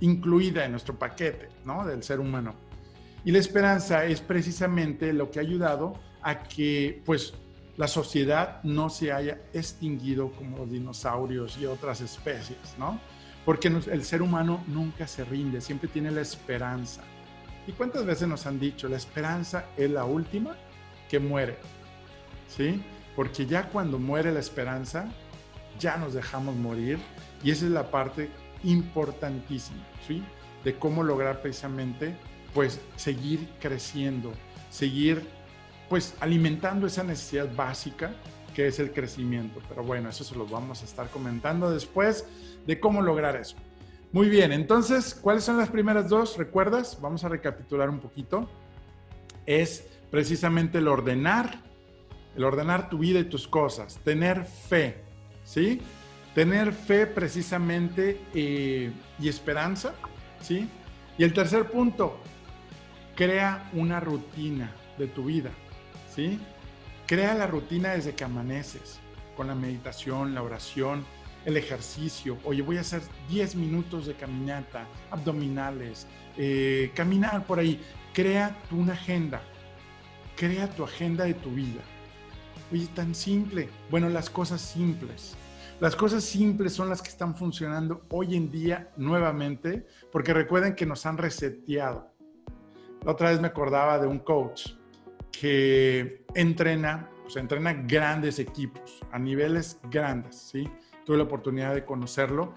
incluida 0.00 0.64
en 0.64 0.72
nuestro 0.72 0.98
paquete 0.98 1.48
¿no? 1.64 1.86
del 1.86 2.02
ser 2.02 2.18
humano. 2.18 2.54
Y 3.24 3.32
la 3.32 3.38
esperanza 3.38 4.04
es 4.04 4.20
precisamente 4.20 5.12
lo 5.12 5.30
que 5.30 5.38
ha 5.38 5.42
ayudado 5.42 5.94
a 6.22 6.42
que 6.42 7.02
pues, 7.04 7.34
la 7.76 7.88
sociedad 7.88 8.62
no 8.62 8.90
se 8.90 9.12
haya 9.12 9.40
extinguido 9.52 10.30
como 10.32 10.58
los 10.58 10.70
dinosaurios 10.70 11.58
y 11.58 11.66
otras 11.66 12.00
especies, 12.00 12.76
¿no? 12.78 13.00
Porque 13.44 13.68
el 13.68 14.04
ser 14.04 14.22
humano 14.22 14.62
nunca 14.68 15.06
se 15.06 15.24
rinde, 15.24 15.60
siempre 15.60 15.88
tiene 15.88 16.10
la 16.10 16.20
esperanza. 16.20 17.02
¿Y 17.66 17.72
cuántas 17.72 18.04
veces 18.04 18.28
nos 18.28 18.46
han 18.46 18.60
dicho, 18.60 18.88
la 18.88 18.96
esperanza 18.96 19.66
es 19.76 19.90
la 19.90 20.04
última 20.04 20.56
que 21.08 21.18
muere? 21.18 21.56
¿Sí? 22.48 22.82
porque 23.16 23.46
ya 23.46 23.68
cuando 23.68 23.98
muere 23.98 24.32
la 24.32 24.40
esperanza, 24.40 25.08
ya 25.78 25.96
nos 25.96 26.14
dejamos 26.14 26.56
morir 26.56 26.98
y 27.42 27.50
esa 27.50 27.66
es 27.66 27.70
la 27.70 27.90
parte 27.90 28.30
importantísima, 28.62 29.84
¿sí? 30.06 30.22
De 30.64 30.76
cómo 30.78 31.02
lograr 31.02 31.42
precisamente, 31.42 32.16
pues, 32.54 32.80
seguir 32.96 33.48
creciendo, 33.60 34.32
seguir, 34.70 35.28
pues, 35.88 36.14
alimentando 36.20 36.86
esa 36.86 37.02
necesidad 37.02 37.54
básica 37.54 38.14
que 38.54 38.68
es 38.68 38.78
el 38.78 38.92
crecimiento. 38.92 39.60
Pero 39.68 39.82
bueno, 39.82 40.08
eso 40.08 40.24
se 40.24 40.36
lo 40.36 40.46
vamos 40.46 40.80
a 40.82 40.84
estar 40.84 41.10
comentando 41.10 41.70
después 41.70 42.26
de 42.66 42.80
cómo 42.80 43.02
lograr 43.02 43.36
eso. 43.36 43.56
Muy 44.12 44.28
bien, 44.28 44.52
entonces, 44.52 45.14
¿cuáles 45.14 45.42
son 45.42 45.58
las 45.58 45.68
primeras 45.68 46.08
dos? 46.08 46.38
¿Recuerdas? 46.38 46.98
Vamos 47.00 47.24
a 47.24 47.28
recapitular 47.28 47.90
un 47.90 47.98
poquito. 47.98 48.48
Es 49.44 49.88
precisamente 50.10 50.78
el 50.78 50.86
ordenar 50.86 51.58
el 52.36 52.44
ordenar 52.44 52.88
tu 52.88 52.98
vida 52.98 53.20
y 53.20 53.24
tus 53.24 53.46
cosas, 53.46 53.98
tener 54.04 54.44
fe, 54.44 54.96
¿sí? 55.44 55.80
Tener 56.34 56.72
fe 56.72 57.06
precisamente 57.06 58.20
eh, 58.34 58.90
y 59.20 59.28
esperanza, 59.28 59.94
¿sí? 60.40 60.68
Y 61.16 61.22
el 61.22 61.32
tercer 61.32 61.70
punto, 61.70 62.18
crea 63.14 63.70
una 63.72 64.00
rutina 64.00 64.72
de 64.98 65.06
tu 65.06 65.24
vida, 65.24 65.50
¿sí? 66.14 66.38
Crea 67.06 67.34
la 67.34 67.46
rutina 67.46 67.92
desde 67.92 68.14
que 68.14 68.24
amaneces, 68.24 68.98
con 69.36 69.46
la 69.46 69.54
meditación, 69.54 70.34
la 70.34 70.42
oración, 70.42 71.04
el 71.44 71.56
ejercicio. 71.56 72.38
Oye, 72.44 72.62
voy 72.62 72.78
a 72.78 72.80
hacer 72.80 73.02
10 73.28 73.56
minutos 73.56 74.06
de 74.06 74.14
caminata, 74.14 74.86
abdominales, 75.10 76.06
eh, 76.36 76.90
caminar 76.94 77.46
por 77.46 77.58
ahí. 77.58 77.80
Crea 78.12 78.56
tu 78.68 78.78
una 78.78 78.94
agenda, 78.94 79.42
crea 80.36 80.68
tu 80.70 80.84
agenda 80.84 81.24
de 81.24 81.34
tu 81.34 81.50
vida. 81.50 81.82
Oye, 82.72 82.86
tan 82.94 83.14
simple. 83.14 83.68
Bueno, 83.90 84.08
las 84.08 84.30
cosas 84.30 84.60
simples. 84.60 85.36
Las 85.80 85.96
cosas 85.96 86.22
simples 86.24 86.72
son 86.72 86.88
las 86.88 87.02
que 87.02 87.10
están 87.10 87.34
funcionando 87.36 88.06
hoy 88.08 88.36
en 88.36 88.50
día 88.50 88.90
nuevamente, 88.96 89.86
porque 90.12 90.32
recuerden 90.32 90.76
que 90.76 90.86
nos 90.86 91.04
han 91.04 91.18
reseteado. 91.18 92.13
La 93.04 93.12
otra 93.12 93.30
vez 93.30 93.40
me 93.40 93.48
acordaba 93.48 93.98
de 93.98 94.06
un 94.06 94.18
coach 94.18 94.70
que 95.30 96.24
entrena, 96.34 97.10
pues 97.22 97.36
entrena 97.36 97.72
grandes 97.72 98.38
equipos 98.38 99.00
a 99.12 99.18
niveles 99.18 99.78
grandes, 99.90 100.36
¿sí? 100.36 100.68
Tuve 101.04 101.18
la 101.18 101.24
oportunidad 101.24 101.74
de 101.74 101.84
conocerlo 101.84 102.54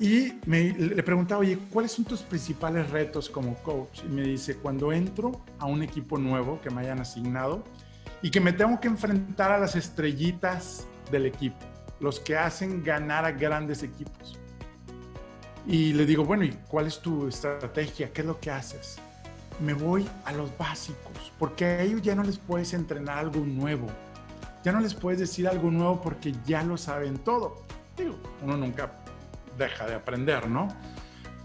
y 0.00 0.40
me, 0.46 0.72
le 0.72 1.02
preguntaba, 1.04 1.40
oye, 1.40 1.58
¿cuáles 1.70 1.92
son 1.92 2.04
tus 2.04 2.22
principales 2.22 2.90
retos 2.90 3.30
como 3.30 3.54
coach? 3.62 4.00
Y 4.04 4.08
me 4.08 4.22
dice, 4.22 4.56
cuando 4.56 4.92
entro 4.92 5.30
a 5.60 5.66
un 5.66 5.82
equipo 5.82 6.18
nuevo 6.18 6.60
que 6.60 6.70
me 6.70 6.80
hayan 6.80 7.00
asignado, 7.00 7.62
y 8.20 8.30
que 8.30 8.40
me 8.40 8.52
tengo 8.52 8.80
que 8.80 8.88
enfrentar 8.88 9.52
a 9.52 9.58
las 9.58 9.76
estrellitas 9.76 10.86
del 11.10 11.26
equipo, 11.26 11.58
los 12.00 12.18
que 12.18 12.36
hacen 12.36 12.82
ganar 12.82 13.24
a 13.24 13.32
grandes 13.32 13.82
equipos. 13.82 14.38
Y 15.66 15.92
le 15.92 16.06
digo, 16.06 16.24
bueno, 16.24 16.44
¿y 16.44 16.50
cuál 16.68 16.86
es 16.86 17.00
tu 17.00 17.28
estrategia? 17.28 18.12
¿Qué 18.12 18.22
es 18.22 18.26
lo 18.26 18.40
que 18.40 18.50
haces? 18.50 18.98
Me 19.60 19.74
voy 19.74 20.08
a 20.24 20.32
los 20.32 20.56
básicos, 20.58 21.32
porque 21.38 21.64
a 21.64 21.82
ellos 21.82 22.02
ya 22.02 22.14
no 22.14 22.22
les 22.22 22.38
puedes 22.38 22.74
entrenar 22.74 23.18
algo 23.18 23.40
nuevo. 23.40 23.86
Ya 24.64 24.72
no 24.72 24.80
les 24.80 24.94
puedes 24.94 25.20
decir 25.20 25.46
algo 25.46 25.70
nuevo 25.70 26.00
porque 26.00 26.34
ya 26.44 26.62
lo 26.62 26.76
saben 26.76 27.18
todo. 27.18 27.62
Digo, 27.96 28.16
uno 28.42 28.56
nunca 28.56 28.92
deja 29.58 29.86
de 29.86 29.94
aprender, 29.94 30.48
¿no? 30.48 30.68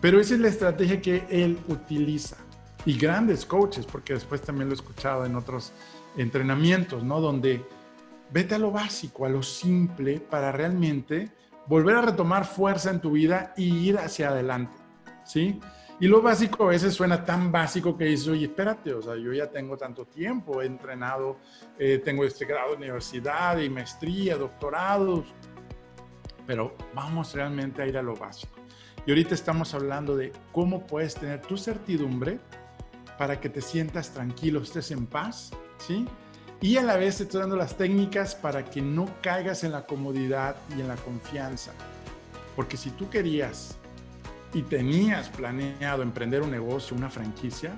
Pero 0.01 0.19
esa 0.19 0.35
es 0.35 0.39
la 0.39 0.47
estrategia 0.47 1.01
que 1.01 1.25
él 1.29 1.59
utiliza. 1.67 2.37
Y 2.85 2.97
grandes 2.97 3.45
coaches, 3.45 3.85
porque 3.85 4.13
después 4.13 4.41
también 4.41 4.69
lo 4.69 4.73
he 4.73 4.77
escuchado 4.77 5.25
en 5.25 5.35
otros 5.35 5.73
entrenamientos, 6.17 7.03
¿no? 7.03 7.19
Donde 7.19 7.65
vete 8.31 8.55
a 8.55 8.59
lo 8.59 8.71
básico, 8.71 9.25
a 9.25 9.29
lo 9.29 9.43
simple, 9.43 10.19
para 10.19 10.51
realmente 10.51 11.31
volver 11.67 11.97
a 11.97 12.01
retomar 12.01 12.45
fuerza 12.45 12.89
en 12.89 12.99
tu 12.99 13.11
vida 13.11 13.53
y 13.57 13.89
ir 13.89 13.97
hacia 13.97 14.29
adelante, 14.29 14.75
¿sí? 15.25 15.59
Y 16.01 16.07
lo 16.07 16.21
básico 16.21 16.63
a 16.63 16.67
veces 16.67 16.93
suena 16.93 17.25
tan 17.25 17.51
básico 17.51 17.97
que 17.97 18.05
dices, 18.05 18.29
oye, 18.29 18.45
espérate, 18.45 18.93
o 18.93 19.01
sea, 19.01 19.15
yo 19.17 19.33
ya 19.33 19.47
tengo 19.47 19.75
tanto 19.75 20.05
tiempo, 20.05 20.61
he 20.61 20.65
entrenado, 20.65 21.37
eh, 21.77 21.97
tengo 21.97 22.23
este 22.23 22.45
grado 22.45 22.71
de 22.71 22.77
universidad 22.77 23.57
y 23.57 23.69
maestría, 23.69 24.37
doctorados, 24.37 25.25
pero 26.47 26.73
vamos 26.93 27.33
realmente 27.33 27.81
a 27.81 27.87
ir 27.87 27.97
a 27.97 28.01
lo 28.01 28.15
básico. 28.15 28.53
Y 29.05 29.11
ahorita 29.11 29.35
estamos 29.35 29.73
hablando 29.73 30.15
de 30.15 30.31
cómo 30.53 30.87
puedes 30.87 31.15
tener 31.15 31.41
tu 31.41 31.57
certidumbre 31.57 32.39
para 33.17 33.41
que 33.41 33.49
te 33.49 33.59
sientas 33.59 34.13
tranquilo, 34.13 34.61
estés 34.61 34.91
en 34.91 35.05
paz 35.05 35.51
¿sí? 35.79 36.05
Y 36.61 36.77
a 36.77 36.83
la 36.83 36.97
vez 36.97 37.17
te 37.17 37.23
estoy 37.23 37.41
dando 37.41 37.55
las 37.55 37.77
técnicas 37.77 38.35
para 38.35 38.65
que 38.65 38.81
no 38.81 39.09
caigas 39.21 39.63
en 39.63 39.71
la 39.71 39.85
comodidad 39.85 40.57
y 40.77 40.81
en 40.81 40.87
la 40.87 40.95
confianza. 40.95 41.71
Porque 42.55 42.77
si 42.77 42.91
tú 42.91 43.09
querías 43.09 43.78
y 44.53 44.63
tenías 44.63 45.29
planeado 45.29 46.03
emprender 46.03 46.41
un 46.41 46.51
negocio, 46.51 46.95
una 46.95 47.09
franquicia, 47.09 47.75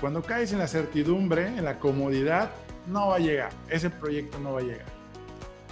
cuando 0.00 0.22
caes 0.22 0.52
en 0.52 0.58
la 0.58 0.68
certidumbre, 0.68 1.46
en 1.46 1.64
la 1.64 1.78
comodidad, 1.78 2.50
no 2.86 3.08
va 3.08 3.16
a 3.16 3.20
llegar. 3.20 3.50
Ese 3.68 3.90
proyecto 3.90 4.38
no 4.38 4.52
va 4.52 4.60
a 4.60 4.64
llegar. 4.64 4.86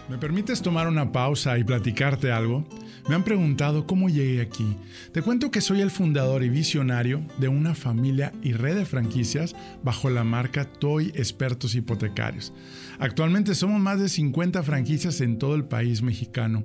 ¿Me 0.09 0.18
permites 0.18 0.62
tomar 0.62 0.88
una 0.88 1.12
pausa 1.12 1.59
y 1.59 1.64
platicarte 1.64 2.33
algo? 2.33 2.64
Me 3.09 3.14
han 3.14 3.25
preguntado 3.25 3.87
cómo 3.87 4.09
llegué 4.09 4.40
aquí. 4.40 4.77
Te 5.12 5.22
cuento 5.22 5.51
que 5.51 5.61
soy 5.61 5.81
el 5.81 5.90
fundador 5.90 6.42
y 6.42 6.48
visionario 6.48 7.22
de 7.38 7.48
una 7.48 7.75
familia 7.75 8.33
y 8.42 8.53
red 8.53 8.77
de 8.77 8.85
franquicias 8.85 9.55
bajo 9.83 10.11
la 10.11 10.25
marca 10.25 10.64
Toy 10.64 11.12
Expertos 11.14 11.75
Hipotecarios. 11.75 12.53
Actualmente 12.98 13.55
somos 13.55 13.81
más 13.81 14.01
de 14.01 14.09
50 14.09 14.62
franquicias 14.62 15.20
en 15.20 15.38
todo 15.38 15.55
el 15.55 15.64
país 15.64 16.03
mexicano. 16.03 16.64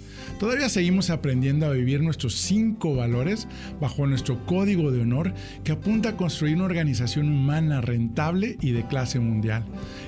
Todavía 0.39 0.69
seguimos 0.69 1.09
aprendiendo 1.09 1.65
a 1.65 1.71
vivir 1.71 2.01
nuestros 2.01 2.35
cinco 2.35 2.95
valores 2.95 3.47
bajo 3.79 4.07
nuestro 4.07 4.45
código 4.45 4.91
de 4.91 5.01
honor 5.01 5.33
que 5.63 5.71
apunta 5.71 6.09
a 6.09 6.17
construir 6.17 6.55
una 6.55 6.65
organización 6.65 7.29
humana 7.29 7.81
rentable 7.81 8.57
y 8.59 8.71
de 8.71 8.87
clase 8.87 9.19
mundial. 9.19 9.63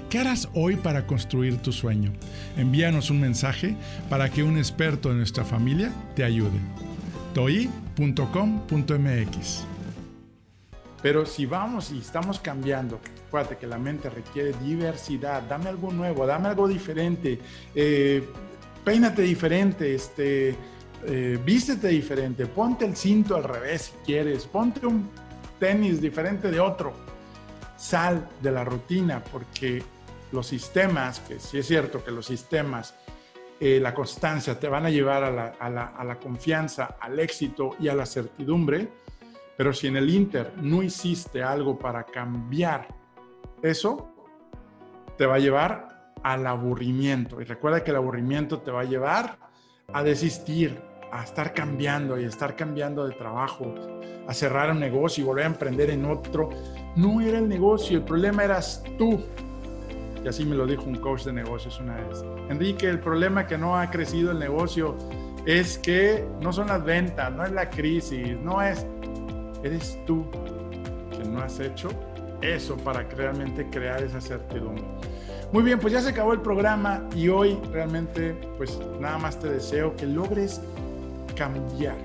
¿Qué 0.09 0.19
harás 0.19 0.49
hoy 0.53 0.75
para 0.75 1.07
construir 1.07 1.57
tu 1.57 1.71
sueño? 1.71 2.13
Envíanos 2.57 3.09
un 3.09 3.21
mensaje 3.21 3.75
para 4.09 4.29
que 4.29 4.43
un 4.43 4.57
experto 4.57 5.09
de 5.09 5.15
nuestra 5.15 5.43
familia 5.45 5.91
te 6.15 6.23
ayude. 6.23 6.59
toi.com.mx 7.33 8.13
pero 11.03 11.25
si 11.25 11.45
vamos 11.45 11.91
y 11.91 11.99
estamos 11.99 12.39
cambiando, 12.39 13.01
acuérdate 13.27 13.57
que 13.57 13.67
la 13.67 13.77
mente 13.77 14.09
requiere 14.09 14.53
diversidad, 14.63 15.43
dame 15.43 15.67
algo 15.67 15.91
nuevo, 15.91 16.25
dame 16.25 16.47
algo 16.47 16.65
diferente, 16.65 17.39
eh, 17.75 18.23
peínate 18.83 19.21
diferente, 19.21 19.95
este, 19.95 20.55
eh, 21.05 21.39
vístete 21.43 21.87
diferente, 21.89 22.45
ponte 22.45 22.85
el 22.85 22.95
cinto 22.95 23.35
al 23.35 23.43
revés 23.43 23.93
si 23.93 24.05
quieres, 24.05 24.45
ponte 24.45 24.85
un 24.85 25.09
tenis 25.59 26.01
diferente 26.01 26.49
de 26.51 26.59
otro. 26.59 26.93
Sal 27.77 28.29
de 28.41 28.51
la 28.51 28.63
rutina 28.63 29.23
porque 29.23 29.83
los 30.31 30.47
sistemas, 30.47 31.19
que 31.19 31.39
sí 31.39 31.57
es 31.57 31.67
cierto 31.67 32.03
que 32.03 32.11
los 32.11 32.25
sistemas, 32.25 32.95
eh, 33.59 33.79
la 33.81 33.93
constancia 33.93 34.59
te 34.59 34.67
van 34.67 34.85
a 34.85 34.89
llevar 34.89 35.23
a 35.23 35.31
la, 35.31 35.85
a 35.85 36.03
la 36.03 36.19
confianza, 36.19 36.97
al 36.99 37.19
éxito 37.19 37.75
y 37.79 37.87
a 37.87 37.95
la 37.95 38.05
certidumbre, 38.05 38.89
pero 39.57 39.73
si 39.73 39.87
en 39.87 39.97
el 39.97 40.09
Inter 40.09 40.53
no 40.61 40.81
hiciste 40.81 41.43
algo 41.43 41.77
para 41.77 42.03
cambiar 42.03 42.87
eso, 43.61 44.13
te 45.17 45.25
va 45.25 45.35
a 45.35 45.39
llevar 45.39 45.92
al 46.23 46.47
aburrimiento. 46.47 47.41
Y 47.41 47.43
recuerda 47.45 47.83
que 47.83 47.91
el 47.91 47.97
aburrimiento 47.97 48.59
te 48.59 48.71
va 48.71 48.81
a 48.81 48.85
llevar 48.85 49.37
a 49.93 50.03
desistir, 50.03 50.79
a 51.11 51.23
estar 51.23 51.53
cambiando 51.53 52.19
y 52.19 52.23
a 52.23 52.27
estar 52.27 52.55
cambiando 52.55 53.05
de 53.05 53.13
trabajo, 53.13 53.73
a 54.27 54.33
cerrar 54.33 54.71
un 54.71 54.79
negocio 54.79 55.23
y 55.23 55.27
volver 55.27 55.43
a 55.43 55.47
emprender 55.47 55.89
en 55.89 56.05
otro. 56.05 56.49
No 56.95 57.21
era 57.21 57.37
el 57.37 57.47
negocio, 57.47 57.97
el 57.97 58.03
problema 58.03 58.43
eras 58.43 58.83
tú. 58.97 59.21
Y 60.23 60.27
así 60.27 60.45
me 60.45 60.55
lo 60.55 60.65
dijo 60.65 60.83
un 60.83 60.95
coach 60.95 61.23
de 61.23 61.33
negocios 61.33 61.79
una 61.79 61.95
vez. 61.95 62.23
Enrique, 62.49 62.87
el 62.87 62.99
problema 62.99 63.45
que 63.45 63.57
no 63.57 63.77
ha 63.77 63.91
crecido 63.91 64.31
el 64.31 64.39
negocio 64.39 64.97
es 65.45 65.77
que 65.77 66.25
no 66.41 66.53
son 66.53 66.67
las 66.67 66.83
ventas, 66.83 67.31
no 67.33 67.43
es 67.43 67.51
la 67.51 67.69
crisis, 67.69 68.37
no 68.41 68.61
es 68.61 68.87
eres 69.63 69.97
tú 70.05 70.25
que 71.11 71.27
no 71.27 71.41
has 71.41 71.59
hecho 71.59 71.89
eso 72.41 72.75
para 72.77 73.03
realmente 73.03 73.69
crear 73.69 74.03
esa 74.03 74.19
certidumbre. 74.19 74.83
Muy 75.53 75.61
bien, 75.61 75.79
pues 75.79 75.93
ya 75.93 76.01
se 76.01 76.09
acabó 76.09 76.33
el 76.33 76.41
programa 76.41 77.07
y 77.15 77.29
hoy 77.29 77.59
realmente 77.71 78.33
pues 78.57 78.79
nada 78.99 79.19
más 79.19 79.39
te 79.39 79.47
deseo 79.47 79.95
que 79.95 80.07
logres 80.07 80.59
cambiar, 81.35 81.95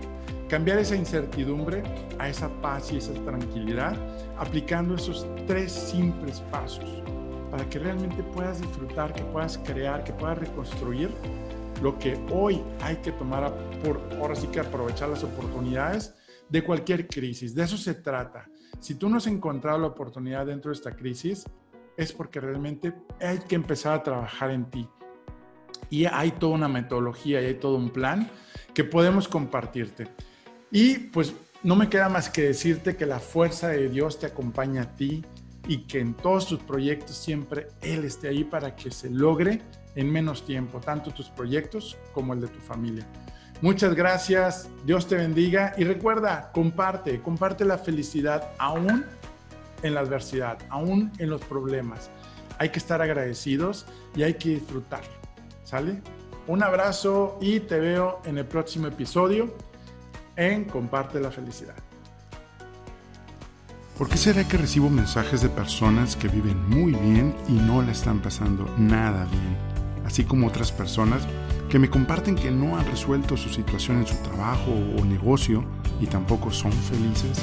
cambiar 0.50 0.76
esa 0.76 0.94
incertidumbre 0.94 1.82
a 2.18 2.28
esa 2.28 2.50
paz 2.60 2.92
y 2.92 2.98
esa 2.98 3.14
tranquilidad 3.24 3.96
aplicando 4.36 4.96
esos 4.96 5.26
tres 5.46 5.72
simples 5.72 6.40
pasos 6.50 7.02
para 7.50 7.66
que 7.70 7.78
realmente 7.78 8.22
puedas 8.22 8.60
disfrutar, 8.60 9.14
que 9.14 9.22
puedas 9.22 9.56
crear, 9.56 10.04
que 10.04 10.12
puedas 10.12 10.36
reconstruir 10.36 11.08
lo 11.82 11.98
que 11.98 12.22
hoy 12.30 12.60
hay 12.82 12.96
que 12.96 13.12
tomar 13.12 13.50
por, 13.82 13.98
ahora 14.20 14.36
sí 14.36 14.48
que 14.48 14.60
aprovechar 14.60 15.08
las 15.08 15.24
oportunidades 15.24 16.14
de 16.50 16.62
cualquier 16.62 17.08
crisis. 17.08 17.54
De 17.54 17.62
eso 17.62 17.78
se 17.78 17.94
trata. 17.94 18.46
Si 18.78 18.94
tú 18.96 19.08
no 19.08 19.16
has 19.16 19.26
encontrado 19.26 19.78
la 19.78 19.86
oportunidad 19.86 20.44
dentro 20.44 20.70
de 20.70 20.76
esta 20.76 20.94
crisis, 20.94 21.46
es 21.98 22.12
porque 22.12 22.40
realmente 22.40 22.94
hay 23.20 23.38
que 23.40 23.56
empezar 23.56 23.92
a 23.92 24.02
trabajar 24.02 24.52
en 24.52 24.70
ti. 24.70 24.88
Y 25.90 26.06
hay 26.06 26.30
toda 26.30 26.54
una 26.54 26.68
metodología 26.68 27.42
y 27.42 27.46
hay 27.46 27.54
todo 27.54 27.76
un 27.76 27.90
plan 27.90 28.30
que 28.72 28.84
podemos 28.84 29.26
compartirte. 29.26 30.06
Y 30.70 30.98
pues 30.98 31.34
no 31.62 31.74
me 31.74 31.88
queda 31.88 32.08
más 32.08 32.30
que 32.30 32.42
decirte 32.42 32.96
que 32.96 33.04
la 33.04 33.18
fuerza 33.18 33.68
de 33.68 33.88
Dios 33.88 34.20
te 34.20 34.26
acompaña 34.26 34.82
a 34.82 34.96
ti 34.96 35.24
y 35.66 35.86
que 35.86 35.98
en 35.98 36.14
todos 36.14 36.46
tus 36.46 36.60
proyectos 36.60 37.16
siempre 37.16 37.68
Él 37.82 38.04
esté 38.04 38.28
ahí 38.28 38.44
para 38.44 38.76
que 38.76 38.92
se 38.92 39.10
logre 39.10 39.60
en 39.96 40.10
menos 40.10 40.46
tiempo, 40.46 40.80
tanto 40.80 41.10
tus 41.10 41.28
proyectos 41.30 41.98
como 42.12 42.32
el 42.32 42.40
de 42.40 42.48
tu 42.48 42.60
familia. 42.60 43.06
Muchas 43.60 43.96
gracias, 43.96 44.70
Dios 44.84 45.08
te 45.08 45.16
bendiga 45.16 45.74
y 45.76 45.82
recuerda, 45.82 46.52
comparte, 46.52 47.20
comparte 47.20 47.64
la 47.64 47.76
felicidad 47.76 48.52
aún 48.58 49.04
en 49.82 49.94
la 49.94 50.00
adversidad, 50.00 50.58
aún 50.70 51.12
en 51.18 51.30
los 51.30 51.40
problemas. 51.42 52.10
Hay 52.58 52.70
que 52.70 52.78
estar 52.78 53.00
agradecidos 53.00 53.86
y 54.16 54.22
hay 54.22 54.34
que 54.34 54.50
disfrutar. 54.50 55.02
¿Sale? 55.64 56.00
Un 56.46 56.62
abrazo 56.62 57.38
y 57.40 57.60
te 57.60 57.78
veo 57.78 58.20
en 58.24 58.38
el 58.38 58.46
próximo 58.46 58.86
episodio 58.86 59.54
en 60.36 60.64
Comparte 60.64 61.20
la 61.20 61.30
felicidad. 61.30 61.74
¿Por 63.98 64.08
qué 64.08 64.16
será 64.16 64.46
que 64.46 64.56
recibo 64.56 64.88
mensajes 64.88 65.42
de 65.42 65.48
personas 65.48 66.14
que 66.14 66.28
viven 66.28 66.68
muy 66.68 66.92
bien 66.92 67.34
y 67.48 67.52
no 67.52 67.82
le 67.82 67.90
están 67.92 68.20
pasando 68.22 68.64
nada 68.78 69.24
bien? 69.24 69.56
Así 70.06 70.24
como 70.24 70.46
otras 70.46 70.70
personas 70.70 71.26
que 71.68 71.78
me 71.78 71.90
comparten 71.90 72.34
que 72.34 72.50
no 72.50 72.78
han 72.78 72.86
resuelto 72.86 73.36
su 73.36 73.50
situación 73.50 73.98
en 73.98 74.06
su 74.06 74.16
trabajo 74.22 74.70
o 74.70 75.04
negocio 75.04 75.64
y 76.00 76.06
tampoco 76.06 76.50
son 76.50 76.72
felices? 76.72 77.42